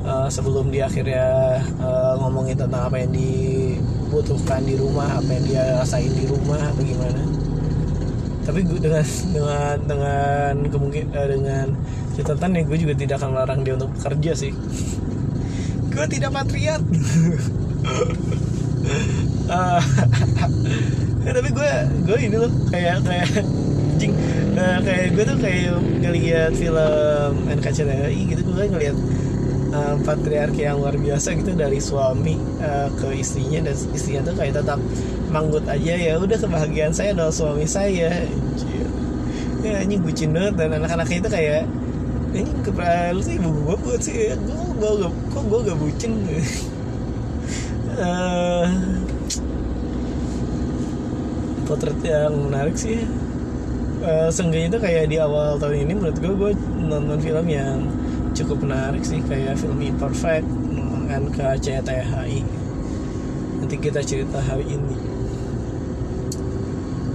Uh, 0.00 0.32
sebelum 0.32 0.72
dia 0.72 0.88
akhirnya 0.88 1.60
uh, 1.76 2.16
ngomongin 2.24 2.56
tentang 2.56 2.88
apa 2.88 3.04
yang 3.04 3.12
dibutuhkan 3.12 4.64
di 4.64 4.80
rumah 4.80 5.20
apa 5.20 5.28
yang 5.28 5.44
dia 5.44 5.64
rasain 5.76 6.08
di 6.16 6.24
rumah 6.24 6.56
atau 6.56 6.80
gimana. 6.80 7.20
Tapi 8.48 8.64
gue 8.64 8.80
dengan 8.80 9.04
dengan 9.28 9.76
dengan 9.84 10.54
kemungkin 10.72 11.04
uh, 11.12 11.28
dengan 11.28 11.66
catatan 12.16 12.56
ya 12.56 12.62
gue 12.64 12.78
juga 12.80 12.94
tidak 12.96 13.20
akan 13.20 13.30
melarang 13.36 13.60
dia 13.60 13.76
untuk 13.76 13.92
bekerja 14.00 14.32
sih. 14.32 14.56
Gue 15.92 16.06
tidak 16.08 16.32
patriot 16.32 16.80
uh, 19.52 19.80
tapi 21.36 21.48
gue 21.52 21.70
gue 22.08 22.18
ini 22.24 22.36
loh 22.40 22.52
kayak 22.72 23.04
kayak 23.04 23.28
anjing 24.00 24.16
uh, 24.60 24.78
kayak 24.84 25.06
gue 25.16 25.24
tuh 25.24 25.38
kayak 25.40 25.80
ngeliat 26.04 26.52
film 26.52 27.32
NKCTHI 27.48 28.20
gitu 28.28 28.42
gue 28.44 28.64
ngeliat 28.68 28.96
uh, 29.72 29.96
patriarki 30.04 30.68
yang 30.68 30.78
luar 30.78 30.94
biasa 31.00 31.32
gitu 31.34 31.56
dari 31.56 31.80
suami 31.80 32.36
uh, 32.60 32.92
ke 33.00 33.16
istrinya 33.16 33.70
dan 33.70 33.74
istrinya 33.96 34.22
tuh 34.30 34.34
kayak 34.36 34.60
tetap 34.60 34.78
manggut 35.30 35.64
aja 35.64 35.94
ya 35.96 36.18
udah 36.18 36.36
kebahagiaan 36.36 36.92
saya 36.92 37.16
adalah 37.16 37.32
suami 37.32 37.64
saya. 37.64 38.12
Ya 39.60 39.84
ini 39.84 40.00
bucin 40.00 40.32
banget. 40.32 40.56
Dan 40.56 40.80
anak-anaknya 40.80 41.16
itu 41.20 41.30
kayak 41.30 41.62
ini 42.30 42.42
kepercayaan 42.64 43.16
sih 43.20 43.34
ibu 43.38 43.48
gue 43.52 43.76
buat 43.78 44.00
sih. 44.02 44.34
Gue 44.34 44.60
gue 44.80 44.90
gak 45.04 45.12
kok 45.30 45.44
gue 45.46 45.60
gak 45.68 45.78
bucin? 45.78 46.12
Uh, 48.00 48.66
potret 51.70 51.94
yang 52.02 52.50
menarik 52.50 52.74
sih 52.74 53.06
uh, 54.04 54.28
itu 54.30 54.78
kayak 54.80 55.04
di 55.08 55.16
awal 55.20 55.56
tahun 55.60 55.86
ini 55.88 55.92
menurut 55.96 56.18
gue 56.18 56.32
gue 56.32 56.52
nonton 56.88 57.18
film 57.20 57.46
yang 57.48 57.84
cukup 58.32 58.62
menarik 58.64 59.02
sih 59.04 59.20
kayak 59.26 59.58
film 59.58 59.80
Imperfect 59.82 60.46
NKCTHI 61.10 62.60
nanti 63.60 63.76
kita 63.76 64.00
cerita 64.02 64.38
hari 64.40 64.66
ini. 64.66 64.96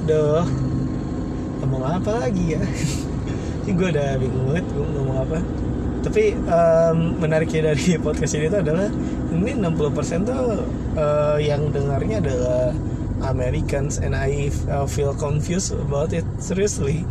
Duh 0.05 0.45
ngomong 1.63 1.83
apa 1.99 2.11
lagi 2.27 2.55
ya? 2.55 2.61
Ini 3.65 3.73
gue 3.73 3.87
udah 3.89 4.09
bingung 4.21 4.45
banget 4.53 4.65
gue 4.69 4.85
ngomong 4.85 5.17
apa. 5.25 5.39
Tapi 6.05 6.37
um, 6.37 7.17
menariknya 7.17 7.73
dari 7.73 7.97
podcast 8.05 8.37
ini 8.37 8.45
tuh 8.45 8.61
adalah 8.61 8.93
ini 9.33 9.51
60% 9.57 10.29
tuh 10.29 10.61
uh, 10.93 11.41
yang 11.41 11.73
dengarnya 11.73 12.21
adalah 12.21 12.69
Americans 13.29 13.97
and 13.97 14.15
I 14.15 14.51
uh, 14.69 14.85
feel 14.85 15.13
confused 15.13 15.73
about 15.73 16.13
it. 16.13 16.25
Seriously 16.37 17.05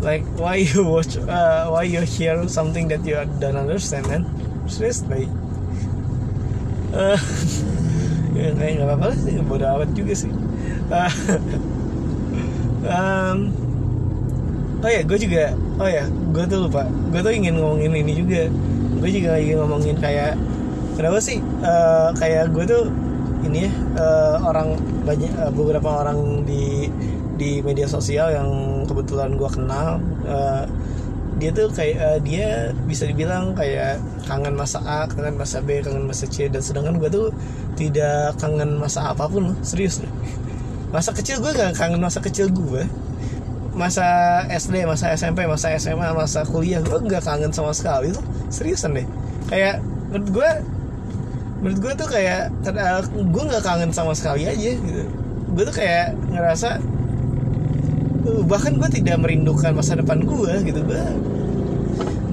like 0.00 0.22
why 0.38 0.62
you 0.62 0.86
watch 0.86 1.16
uh, 1.16 1.68
why 1.68 1.82
you 1.82 2.02
hear 2.02 2.46
something 2.46 2.88
that 2.88 3.02
you 3.04 3.18
don't 3.38 3.56
understand 3.56 4.06
man? 4.06 4.22
Seriously. 4.70 5.28
Uh, 6.94 7.18
ya 8.38 8.54
nggak 8.54 8.86
apa-apa 8.86 9.08
sih 9.18 9.34
bodo 9.42 9.66
amat 9.66 9.90
juga 9.92 10.14
sih. 10.14 10.30
Uh, 10.88 11.12
um, 12.94 13.38
oh 14.80 14.90
ya 14.90 15.02
gue 15.02 15.18
juga 15.18 15.52
oh 15.82 15.88
ya 15.88 16.06
gue 16.06 16.44
tuh 16.46 16.58
lupa. 16.68 16.86
Gue 17.10 17.20
tuh 17.20 17.34
ingin 17.34 17.58
ngomongin 17.58 17.92
ini 17.98 18.12
juga. 18.14 18.46
Gue 18.98 19.10
juga 19.10 19.38
ingin 19.38 19.62
ngomongin 19.62 19.96
kayak 19.98 20.38
kenapa 20.94 21.18
sih 21.22 21.42
uh, 21.62 22.14
kayak 22.18 22.50
gue 22.54 22.64
tuh 22.66 22.84
ini 23.46 23.70
ya 23.70 23.72
uh, 23.98 24.36
orang 24.50 24.74
banyak 25.08 25.32
uh, 25.40 25.48
beberapa 25.48 26.04
orang 26.04 26.44
di 26.44 26.92
di 27.40 27.64
media 27.64 27.88
sosial 27.88 28.28
yang 28.28 28.48
kebetulan 28.84 29.32
gue 29.40 29.48
kenal 29.48 29.96
uh, 30.28 30.68
dia 31.38 31.54
tuh 31.54 31.70
kayak 31.70 31.96
uh, 31.96 32.18
dia 32.20 32.74
bisa 32.84 33.06
dibilang 33.06 33.54
kayak 33.54 34.02
kangen 34.26 34.58
masa 34.58 34.82
A, 34.82 35.06
kangen 35.06 35.38
masa 35.38 35.62
B, 35.62 35.80
kangen 35.80 36.04
masa 36.04 36.26
C 36.26 36.50
dan 36.50 36.58
sedangkan 36.58 36.98
gue 36.98 37.08
tuh 37.08 37.30
tidak 37.78 38.34
kangen 38.42 38.74
masa 38.76 39.14
apa 39.14 39.30
pun 39.30 39.54
loh, 39.54 39.56
serius 39.62 40.02
loh. 40.02 40.10
Masa 40.90 41.14
kecil 41.14 41.38
gue 41.38 41.54
gak 41.54 41.78
kangen 41.78 42.02
masa 42.02 42.18
kecil 42.18 42.50
gue. 42.50 42.82
Masa 43.78 44.02
SD, 44.50 44.82
masa 44.82 45.14
SMP, 45.14 45.46
masa 45.46 45.70
SMA, 45.78 46.10
masa 46.10 46.42
kuliah 46.42 46.82
gue 46.82 46.98
gak 47.06 47.22
kangen 47.22 47.54
sama 47.54 47.70
sekali 47.70 48.10
tuh, 48.10 48.24
seriusan 48.50 48.98
deh. 48.98 49.06
Kayak 49.46 49.78
menurut 50.10 50.28
gue 50.42 50.50
menurut 51.58 51.78
gue 51.82 51.92
tuh 51.98 52.08
kayak 52.08 52.54
gue 53.10 53.42
nggak 53.50 53.62
kangen 53.66 53.90
sama 53.90 54.14
sekali 54.14 54.46
aja 54.46 54.78
gitu. 54.78 55.04
Gue 55.54 55.62
tuh 55.66 55.76
kayak 55.76 56.14
ngerasa 56.30 56.78
bahkan 58.44 58.76
gue 58.76 58.88
tidak 58.92 59.16
merindukan 59.18 59.74
masa 59.74 59.98
depan 59.98 60.22
gue 60.22 60.52
gitu. 60.62 60.80
Gue 60.86 61.02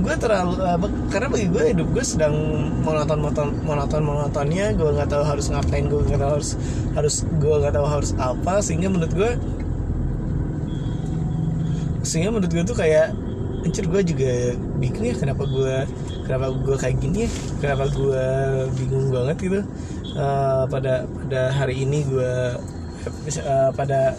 gue 0.05 0.15
terlalu 0.21 0.61
uh, 0.61 0.77
karena 1.09 1.27
bagi 1.33 1.47
gue 1.49 1.63
hidup 1.73 1.87
gue 1.89 2.05
sedang 2.05 2.35
monoton 2.85 3.17
monoton 3.17 3.49
monoton 3.65 4.01
monotonnya. 4.05 4.77
Gue 4.77 4.93
nggak 4.93 5.09
tahu 5.09 5.23
harus 5.25 5.49
ngapain 5.49 5.89
gue 5.89 6.01
nggak 6.05 6.21
tahu 6.21 6.31
harus 6.37 6.51
harus 6.93 7.15
gue 7.25 7.55
nggak 7.65 7.73
tahu 7.73 7.87
harus 7.89 8.11
apa. 8.21 8.61
Sehingga 8.61 8.93
menurut 8.93 9.13
gue 9.13 9.31
sehingga 12.05 12.29
menurut 12.29 12.53
gue 12.53 12.61
tuh 12.61 12.77
kayak 12.77 13.17
anjir 13.65 13.89
gue 13.89 14.01
juga 14.05 14.53
bingung 14.77 15.09
ya 15.09 15.17
kenapa 15.17 15.49
gue 15.49 15.89
kenapa 16.25 16.51
gue 16.51 16.75
kayak 16.75 16.97
gini 16.99 17.17
ya? 17.25 17.29
Kenapa 17.61 17.85
gue 17.93 18.25
bingung 18.75 19.13
banget 19.13 19.37
gitu? 19.39 19.61
Uh, 20.17 20.65
pada 20.67 21.05
pada 21.05 21.41
hari 21.53 21.85
ini 21.85 22.01
gue 22.07 22.33
uh, 23.45 23.71
pada 23.77 24.17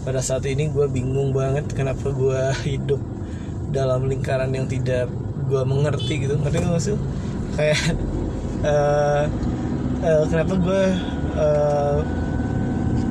pada 0.00 0.20
saat 0.22 0.46
ini 0.48 0.70
gue 0.70 0.86
bingung 0.88 1.34
banget 1.34 1.68
kenapa 1.74 2.08
gue 2.14 2.40
hidup 2.70 3.02
dalam 3.74 4.06
lingkaran 4.06 4.54
yang 4.54 4.70
tidak 4.70 5.10
gue 5.50 5.62
mengerti 5.66 6.24
gitu. 6.24 6.38
Ngerti 6.38 6.56
gak 6.62 6.72
maksud? 6.72 6.98
Kayak 7.58 7.82
uh, 8.62 9.24
uh, 10.06 10.24
kenapa 10.30 10.54
gue 10.54 10.82
uh, 11.34 11.98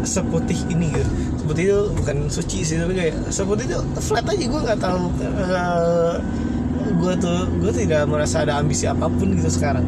seputih 0.08 0.58
ini 0.72 0.96
gitu? 0.96 1.08
Seputih 1.44 1.64
itu 1.68 1.80
bukan 1.98 2.18
suci 2.32 2.60
sih 2.64 2.78
tapi 2.80 2.96
kayak 2.96 3.16
seputih 3.30 3.68
itu 3.68 3.80
flat 4.00 4.24
aja. 4.24 4.46
Gue 4.48 4.62
nggak 4.64 4.80
tahu 4.80 5.12
uh, 5.28 6.16
gue 7.00 7.14
tuh 7.16 7.40
gue 7.64 7.72
tidak 7.72 8.04
merasa 8.12 8.44
ada 8.44 8.60
ambisi 8.60 8.84
apa 8.86 9.08
pun 9.08 9.32
gitu 9.32 9.48
sekarang. 9.48 9.88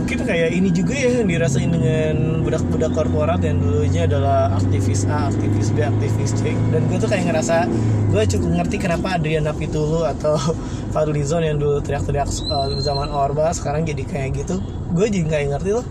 Mungkin 0.00 0.20
kayak 0.24 0.50
ini 0.52 0.68
juga 0.68 0.92
ya 0.92 1.20
yang 1.20 1.28
dirasain 1.28 1.68
dengan 1.68 2.44
budak-budak 2.44 2.92
korporat 2.92 3.40
yang 3.40 3.56
dulunya 3.60 4.04
adalah 4.04 4.52
aktivis 4.56 5.08
A, 5.08 5.32
aktivis 5.32 5.72
B, 5.72 5.80
aktivis 5.80 6.32
C. 6.36 6.52
Dan 6.72 6.88
gue 6.88 6.98
tuh 7.00 7.08
kayak 7.08 7.32
ngerasa 7.32 7.68
gue 8.12 8.22
cukup 8.36 8.50
ngerti 8.60 8.76
kenapa 8.80 9.16
Adriana 9.16 9.52
Pitulu 9.56 10.04
atau 10.04 10.36
Fadlizon 10.92 11.44
yang 11.44 11.56
dulu 11.60 11.80
teriak-teriak 11.80 12.28
uh, 12.48 12.68
zaman 12.80 13.08
Orba 13.12 13.52
sekarang 13.52 13.84
jadi 13.84 14.04
kayak 14.04 14.44
gitu. 14.44 14.60
Gue 14.92 15.08
juga 15.08 15.36
nggak 15.36 15.56
ngerti 15.56 15.70
loh. 15.72 15.86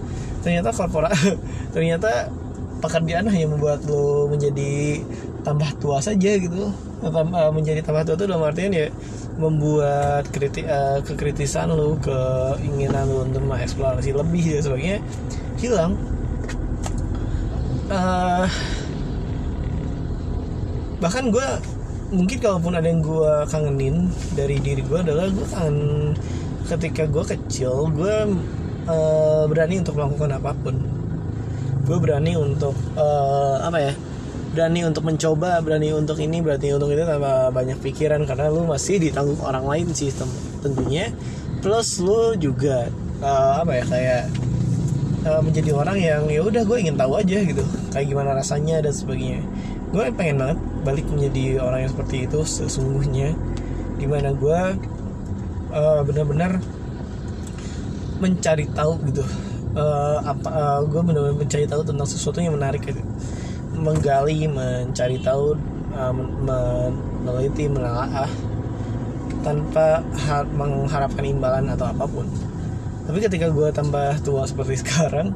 Ternyata 0.46 0.70
korporat 0.74 1.14
ternyata 1.76 2.30
pekerjaan 2.84 3.32
hanya 3.32 3.48
membuat 3.48 3.88
lo 3.88 4.28
menjadi 4.28 5.00
tambah 5.48 5.72
tua 5.80 6.04
saja 6.04 6.36
gitu 6.36 6.72
tambah 7.00 7.52
menjadi 7.56 7.80
tambah 7.84 8.04
tua 8.08 8.16
itu 8.20 8.26
dalam 8.28 8.44
artian 8.44 8.72
ya 8.72 8.88
membuat 9.38 10.30
kritik 10.30 10.70
uh, 10.70 11.02
kekritisan 11.02 11.74
lo 11.74 11.98
keinginan 11.98 13.10
lo 13.10 13.26
untuk 13.26 13.42
mengeksplorasi 13.46 14.14
lebih 14.14 14.58
dan 14.58 14.62
sebagainya 14.62 15.00
hilang. 15.58 15.94
Uh, 17.90 18.46
bahkan 21.02 21.28
gue 21.34 21.48
mungkin 22.14 22.38
kalaupun 22.40 22.78
ada 22.78 22.88
yang 22.88 23.02
gue 23.02 23.34
kangenin 23.50 24.08
dari 24.38 24.62
diri 24.62 24.86
gue 24.86 25.00
adalah 25.02 25.28
gue 25.28 25.48
kangen 25.50 25.78
ketika 26.70 27.04
gue 27.10 27.24
kecil 27.26 27.92
gue 27.92 28.16
uh, 28.88 29.44
berani 29.50 29.82
untuk 29.82 29.98
melakukan 29.98 30.38
apa 30.38 30.52
pun. 30.62 30.76
Gue 31.84 31.98
berani 32.00 32.40
untuk 32.40 32.72
uh, 32.96 33.60
apa 33.60 33.92
ya 33.92 33.94
berani 34.54 34.86
untuk 34.86 35.04
mencoba 35.10 35.58
berani 35.66 35.90
untuk 35.98 36.22
ini 36.22 36.40
berani 36.40 36.78
untuk 36.78 36.94
itu 36.94 37.02
tanpa 37.02 37.50
banyak 37.50 37.82
pikiran 37.82 38.22
karena 38.30 38.54
lu 38.54 38.70
masih 38.70 39.02
ditanggung 39.02 39.42
orang 39.42 39.66
lain 39.66 39.88
sih 39.98 40.14
tentunya. 40.62 41.10
Plus 41.66 41.98
lu 41.98 42.38
juga 42.38 42.88
uh, 43.26 43.66
apa 43.66 43.82
ya 43.82 43.84
kayak 43.90 44.24
uh, 45.26 45.42
menjadi 45.42 45.72
orang 45.74 45.98
yang 45.98 46.22
ya 46.30 46.46
udah 46.46 46.62
gue 46.62 46.78
ingin 46.78 46.96
tahu 46.96 47.18
aja 47.18 47.38
gitu 47.42 47.64
kayak 47.90 48.06
gimana 48.06 48.38
rasanya 48.38 48.86
dan 48.86 48.94
sebagainya. 48.94 49.42
Gue 49.90 50.10
pengen 50.14 50.38
banget 50.38 50.60
balik 50.86 51.06
menjadi 51.10 51.64
orang 51.64 51.88
yang 51.88 51.92
seperti 51.92 52.30
itu 52.30 52.40
sesungguhnya 52.46 53.34
di 53.98 54.06
mana 54.06 54.38
gue 54.38 54.62
uh, 55.74 56.02
benar-benar 56.06 56.62
mencari 58.22 58.70
tahu 58.72 59.02
gitu 59.10 59.24
uh, 59.76 60.18
apa 60.24 60.50
uh, 60.50 60.80
gue 60.86 61.02
benar-benar 61.02 61.38
mencari 61.38 61.66
tahu 61.66 61.82
tentang 61.84 62.08
sesuatu 62.08 62.40
yang 62.40 62.56
menarik 62.56 62.86
gitu 62.86 63.02
menggali 63.74 64.46
mencari 64.46 65.18
tahu 65.22 65.58
uh, 65.94 66.14
meneliti 66.14 67.70
menelaah 67.70 68.30
tanpa 69.44 70.00
har 70.16 70.48
mengharapkan 70.56 71.26
imbalan 71.28 71.68
atau 71.68 71.92
apa 71.92 72.06
pun. 72.08 72.26
Tapi 73.04 73.20
ketika 73.20 73.52
gue 73.52 73.68
tambah 73.76 74.24
tua 74.24 74.48
seperti 74.48 74.80
sekarang 74.84 75.36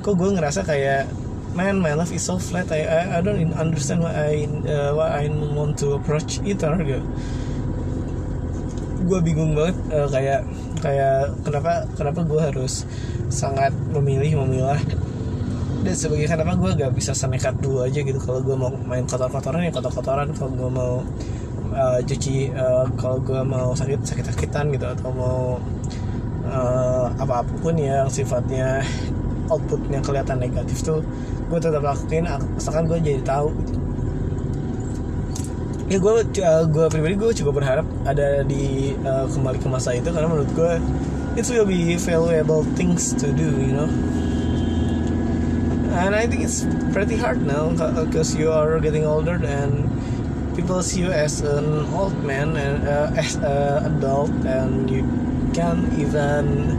kok 0.00 0.14
gue 0.14 0.30
ngerasa 0.38 0.62
kayak 0.62 1.10
man 1.58 1.82
my 1.82 1.96
life 1.98 2.14
is 2.14 2.22
so 2.22 2.38
flat. 2.38 2.70
I 2.70 2.86
I, 2.86 3.20
don't 3.24 3.40
understand 3.58 4.06
why 4.06 4.14
I 4.14 4.46
uh, 4.70 4.94
why 4.94 5.26
I 5.26 5.32
want 5.56 5.80
to 5.82 5.98
approach 5.98 6.38
it 6.44 6.62
gitu. 6.62 7.02
Gue 9.06 9.18
bingung 9.22 9.58
banget 9.58 9.76
uh, 9.90 10.08
kayak 10.10 10.46
kayak 10.78 11.34
kenapa 11.42 11.88
kenapa 11.98 12.20
gue 12.22 12.40
harus 12.40 12.86
sangat 13.32 13.74
memilih 13.90 14.46
memilah 14.46 14.78
dan 15.86 15.94
sebagai 15.94 16.26
kenapa 16.26 16.58
gue 16.58 16.70
gak 16.82 16.92
bisa 16.98 17.14
senekat 17.14 17.54
dulu 17.62 17.86
aja 17.86 18.02
gitu. 18.02 18.18
Kalau 18.18 18.42
gue 18.42 18.56
mau 18.58 18.74
main 18.74 19.06
kotor-kotoran 19.06 19.62
ya 19.62 19.70
kotor-kotoran. 19.70 20.34
Kalau 20.34 20.50
gue 20.50 20.70
mau 20.70 20.92
uh, 21.70 21.98
cuci 22.02 22.50
uh, 22.50 22.90
kalau 22.98 23.22
gue 23.22 23.40
mau 23.46 23.70
sakit 23.76 24.02
sakit-sakitan 24.02 24.74
gitu 24.74 24.86
atau 24.90 25.10
mau 25.14 25.38
uh, 26.50 27.06
apa-apapun 27.22 27.78
yang 27.78 28.10
sifatnya 28.10 28.82
outputnya 29.46 30.02
kelihatan 30.02 30.42
negatif 30.42 30.82
tuh 30.82 31.06
gue 31.46 31.58
tetap 31.62 31.78
lakuin 31.78 32.26
asalkan 32.58 32.90
gue 32.90 32.98
jadi 32.98 33.22
tahu 33.22 33.54
gitu. 33.54 33.78
Ya 35.86 35.98
gue 36.02 36.14
uh, 36.18 36.64
gue 36.66 36.86
pribadi 36.90 37.14
gue 37.14 37.30
cukup 37.30 37.62
berharap 37.62 37.86
ada 38.02 38.42
di 38.42 38.90
uh, 39.06 39.30
kembali 39.30 39.62
ke 39.62 39.68
masa 39.70 39.94
itu 39.94 40.10
karena 40.10 40.26
menurut 40.26 40.50
gue 40.50 40.72
it 41.38 41.46
will 41.46 41.68
be 41.68 41.94
valuable 41.94 42.66
things 42.74 43.14
to 43.14 43.30
do 43.30 43.46
you 43.46 43.70
know 43.70 43.86
and 45.96 46.14
I 46.14 46.26
think 46.26 46.44
it's 46.44 46.68
pretty 46.92 47.16
hard 47.16 47.40
now 47.40 47.72
because 48.04 48.36
you 48.36 48.52
are 48.52 48.78
getting 48.80 49.04
older 49.04 49.40
and 49.40 49.88
people 50.56 50.82
see 50.82 51.00
you 51.00 51.12
as 51.12 51.40
an 51.40 51.88
old 51.92 52.16
man 52.24 52.56
and 52.56 52.86
uh, 52.86 53.12
as 53.16 53.36
an 53.36 53.96
adult 53.96 54.32
and 54.44 54.90
you 54.90 55.02
can't 55.56 55.88
even 55.98 56.76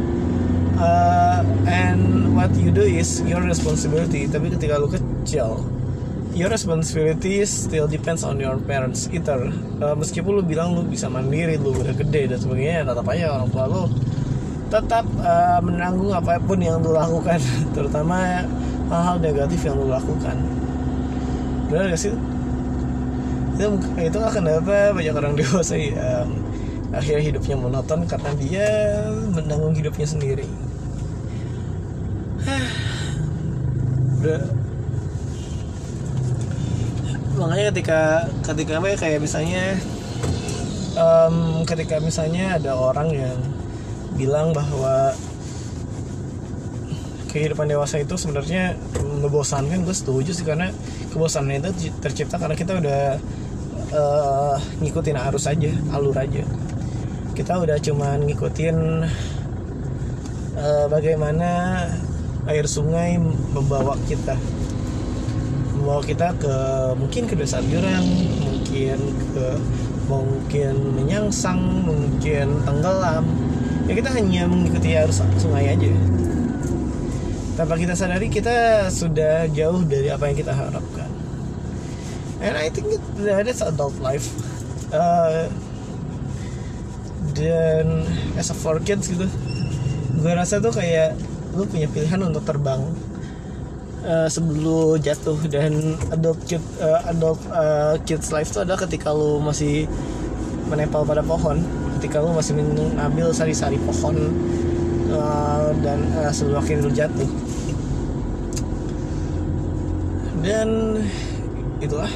uh, 0.78 1.42
and 1.66 2.36
what 2.36 2.54
you 2.56 2.70
do 2.70 2.86
is 2.86 3.22
your 3.26 3.42
responsibility. 3.42 4.30
Tapi 4.30 4.54
ketika 4.54 4.78
lu 4.78 4.90
kecil 4.90 5.66
your 6.38 6.54
responsibility 6.54 7.42
still 7.50 7.90
depends 7.90 8.22
on 8.22 8.38
your 8.38 8.62
parents 8.62 9.10
either 9.10 9.50
uh, 9.82 9.98
meskipun 9.98 10.38
lu 10.38 10.44
bilang 10.46 10.78
lu 10.78 10.86
bisa 10.86 11.10
mandiri 11.10 11.58
lu 11.58 11.74
udah 11.74 11.98
gede 11.98 12.30
dan 12.30 12.38
sebagainya 12.38 12.86
tetap 12.86 13.10
aja 13.10 13.42
orang 13.42 13.50
tua 13.50 13.66
lu 13.66 13.84
tetap 14.70 15.06
uh, 15.24 15.58
menanggung 15.64 16.14
apa 16.14 16.38
pun 16.44 16.60
yang 16.60 16.84
lu 16.84 16.94
lakukan. 16.94 17.40
Terutama 17.76 18.46
hal-hal 18.88 19.20
negatif 19.20 19.60
yang 19.68 19.76
lu 19.80 19.88
lakukan. 19.92 20.38
Benar 21.68 21.92
gak 21.92 22.00
sih? 22.00 22.16
Itu 23.58 23.76
itu 24.00 24.20
akan 24.22 24.44
apa 24.64 24.96
banyak 24.96 25.16
orang 25.16 25.36
dewasa 25.40 25.76
yang 25.76 26.30
akhirnya 26.96 27.24
hidupnya 27.36 27.56
monoton 27.60 28.08
karena 28.08 28.32
dia 28.40 28.70
menanggung 29.36 29.76
hidupnya 29.76 30.08
sendiri. 30.08 30.48
Makanya 37.38 37.70
ketika 37.70 38.26
ketika 38.50 38.82
apa 38.82 38.88
ya 38.90 38.98
kayak 38.98 39.22
misalnya 39.22 39.78
um, 40.98 41.62
ketika 41.70 42.02
misalnya 42.02 42.58
ada 42.58 42.74
orang 42.74 43.14
yang 43.14 43.38
bilang 44.18 44.50
bahwa 44.58 45.14
kehidupan 47.28 47.68
dewasa 47.68 48.00
itu 48.00 48.16
sebenarnya 48.16 48.74
membosankan 49.22 49.84
gue 49.84 49.96
setuju 49.96 50.32
sih 50.32 50.48
karena 50.48 50.72
kebosanan 51.12 51.60
itu 51.60 51.92
tercipta 52.00 52.40
karena 52.40 52.56
kita 52.56 52.80
udah 52.80 53.02
uh, 53.92 54.56
ngikutin 54.80 55.18
arus 55.20 55.46
aja 55.46 55.72
alur 55.92 56.16
aja. 56.16 56.44
Kita 57.36 57.62
udah 57.62 57.78
cuman 57.78 58.26
ngikutin 58.26 58.78
uh, 60.58 60.86
bagaimana 60.90 61.50
air 62.48 62.66
sungai 62.66 63.20
membawa 63.54 64.00
kita 64.08 64.34
membawa 65.78 66.02
kita 66.02 66.34
ke 66.42 66.56
mungkin 66.98 67.30
ke 67.30 67.36
desa 67.38 67.62
jurang 67.68 68.08
mungkin 68.42 68.98
ke 69.36 69.48
mungkin 70.08 70.74
menyangsang 70.96 71.60
mungkin 71.86 72.64
tenggelam. 72.64 73.28
Ya 73.88 73.96
kita 73.96 74.12
hanya 74.12 74.44
mengikuti 74.52 75.00
arus 75.00 75.24
sungai 75.40 75.72
aja 75.72 75.92
tanpa 77.58 77.74
kita 77.74 77.98
sadari 77.98 78.30
kita 78.30 78.88
sudah 78.94 79.50
jauh 79.50 79.82
dari 79.82 80.14
apa 80.14 80.30
yang 80.30 80.38
kita 80.38 80.54
harapkan. 80.54 81.10
And 82.38 82.54
I 82.54 82.70
think 82.70 82.94
it, 82.94 83.02
that's 83.18 83.66
adult 83.66 83.98
life. 83.98 84.30
Uh, 84.94 85.50
dan 87.34 88.06
as 88.38 88.54
a 88.54 88.56
for 88.56 88.80
kids 88.80 89.12
gitu 89.12 89.28
gue 90.18 90.32
rasa 90.34 90.64
tuh 90.64 90.72
kayak 90.72 91.14
lu 91.54 91.68
punya 91.68 91.86
pilihan 91.92 92.24
untuk 92.24 92.46
terbang 92.46 92.82
uh, 94.06 94.30
sebelum 94.30 95.02
jatuh. 95.02 95.42
Dan 95.50 95.98
adult 96.14 96.38
kid 96.46 96.62
uh, 96.78 97.10
adult 97.10 97.42
uh, 97.50 97.98
kids 98.06 98.30
life 98.30 98.54
itu 98.54 98.62
adalah 98.62 98.86
ketika 98.86 99.10
lu 99.10 99.42
masih 99.42 99.90
menempel 100.70 101.02
pada 101.08 101.26
pohon 101.26 101.58
ketika 101.98 102.22
lu 102.22 102.30
masih 102.38 102.54
mengambil 102.54 103.34
sari-sari 103.34 103.82
pohon 103.82 104.30
uh, 105.10 105.74
dan 105.82 106.06
uh, 106.22 106.30
sebelum 106.30 106.62
akhirnya 106.62 106.86
lu 106.86 106.94
jatuh 106.94 107.30
dan 110.48 110.70
itulah. 111.84 112.10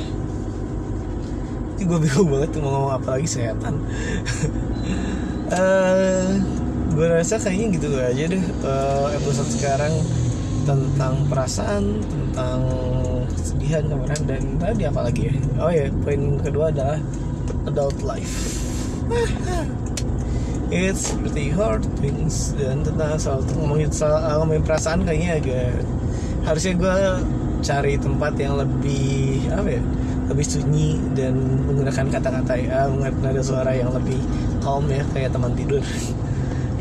Itu 1.76 1.84
gue 1.84 2.00
bingung 2.08 2.30
banget 2.32 2.50
mau 2.64 2.72
ngomong 2.72 2.94
apa 2.96 3.20
lagi 3.20 3.28
setan. 3.28 3.76
Uh, 5.52 6.40
gue 6.96 7.12
rasa 7.12 7.36
kayaknya 7.36 7.76
gitu 7.76 7.92
aja 8.00 8.24
deh 8.24 8.40
uh, 8.64 9.12
episode 9.12 9.52
sekarang 9.52 9.92
tentang 10.64 11.28
perasaan 11.28 12.00
tentang 12.08 12.60
kesedihan 13.36 13.84
kemarin 13.84 14.22
dan 14.24 14.44
tadi 14.64 14.84
apa 14.88 15.12
lagi 15.12 15.22
ya? 15.28 15.36
Oh 15.60 15.68
ya 15.68 15.92
poin 16.08 16.40
kedua 16.40 16.72
adalah 16.72 17.04
adult 17.68 18.00
life. 18.00 18.32
It's 20.72 21.12
pretty 21.20 21.52
hard 21.52 21.84
things 22.00 22.56
dan 22.56 22.88
tentang 22.88 23.20
soal 23.20 23.44
ngomongin 23.60 23.92
soal 23.92 24.40
ngomongin 24.40 24.64
perasaan 24.64 25.04
kayaknya 25.04 25.36
agak 25.44 25.84
harusnya 26.48 26.74
gue 26.80 26.96
cari 27.62 27.96
tempat 27.98 28.34
yang 28.38 28.58
lebih 28.58 29.48
apa 29.54 29.70
ya 29.80 29.84
lebih 30.32 30.46
sunyi 30.48 30.98
dan 31.14 31.36
menggunakan 31.68 32.08
kata-kata 32.08 32.54
ya 32.56 32.88
menggunakan 32.88 33.20
nada 33.22 33.42
suara 33.44 33.72
yang 33.76 33.92
lebih 33.92 34.20
calm 34.64 34.88
ya 34.88 35.04
kayak 35.14 35.32
teman 35.34 35.54
tidur. 35.56 35.84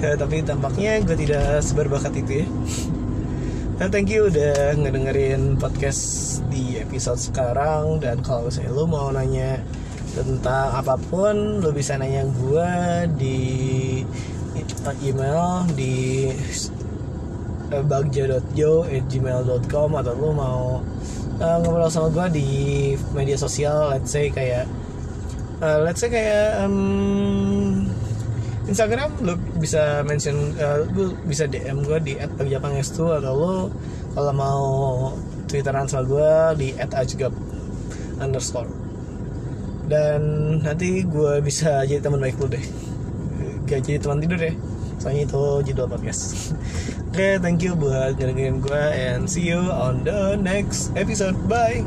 Ya, 0.00 0.16
tapi 0.16 0.40
tampaknya 0.40 1.04
gue 1.04 1.12
tidak 1.12 1.60
seberbakat 1.60 2.16
itu 2.16 2.40
ya. 2.40 2.46
Nah, 3.76 3.92
thank 3.92 4.08
you 4.08 4.32
udah 4.32 4.72
ngedengerin 4.80 5.60
podcast 5.60 6.40
di 6.48 6.80
episode 6.80 7.20
sekarang. 7.20 8.00
Dan 8.00 8.24
kalau 8.24 8.48
misalnya 8.48 8.72
lu 8.72 8.88
mau 8.88 9.12
nanya 9.12 9.60
tentang 10.16 10.72
apa 10.72 10.96
pun 10.96 11.60
lu 11.60 11.68
bisa 11.76 12.00
nanya 12.00 12.24
gue 12.24 12.72
di 13.20 13.38
email 15.04 15.68
di 15.76 16.32
bagja.jo@gmail.com 17.70 19.90
atau 19.94 20.14
lu 20.18 20.34
mau 20.34 20.82
uh, 21.38 21.56
ngobrol 21.62 21.90
sama 21.90 22.08
gue 22.10 22.30
di 22.42 22.48
media 23.14 23.36
sosial 23.38 23.90
let's 23.94 24.10
say 24.10 24.30
kayak 24.30 24.66
uh, 25.62 25.78
let's 25.86 26.00
say 26.02 26.10
kayak 26.10 26.58
um, 26.66 27.86
Instagram 28.66 29.10
lu 29.22 29.36
bisa 29.58 30.02
mention 30.06 30.54
uh, 30.58 30.78
lu 30.94 31.14
bisa 31.26 31.46
DM 31.46 31.82
gue 31.86 31.98
di 32.02 32.14
@bagjapangestu 32.18 33.12
atau 33.18 33.34
lu 33.34 33.70
kalau 34.14 34.32
mau 34.34 34.62
twitteran 35.46 35.86
sama 35.86 36.02
gue 36.06 36.54
di 36.58 36.74
@ajgap 36.78 37.32
underscore. 38.22 38.70
Dan 39.90 40.22
nanti 40.62 41.02
gue 41.02 41.42
bisa 41.42 41.82
jadi 41.82 41.98
teman 41.98 42.22
baik 42.22 42.38
lu 42.38 42.46
deh. 42.46 42.62
Gak 43.66 43.82
jadi 43.86 43.98
teman 43.98 44.22
tidur 44.22 44.38
ya 44.38 44.54
soalnya 45.00 45.24
itu 45.24 45.72
judul 45.72 45.88
podcast 45.88 46.52
oke 47.10 47.18
okay, 47.18 47.42
thank 47.42 47.58
you 47.58 47.74
buat 47.74 48.14
ngedengerin 48.22 48.62
gue 48.62 48.84
and 48.94 49.26
see 49.26 49.42
you 49.42 49.58
on 49.58 50.06
the 50.06 50.38
next 50.38 50.94
episode. 50.94 51.34
Bye 51.50 51.82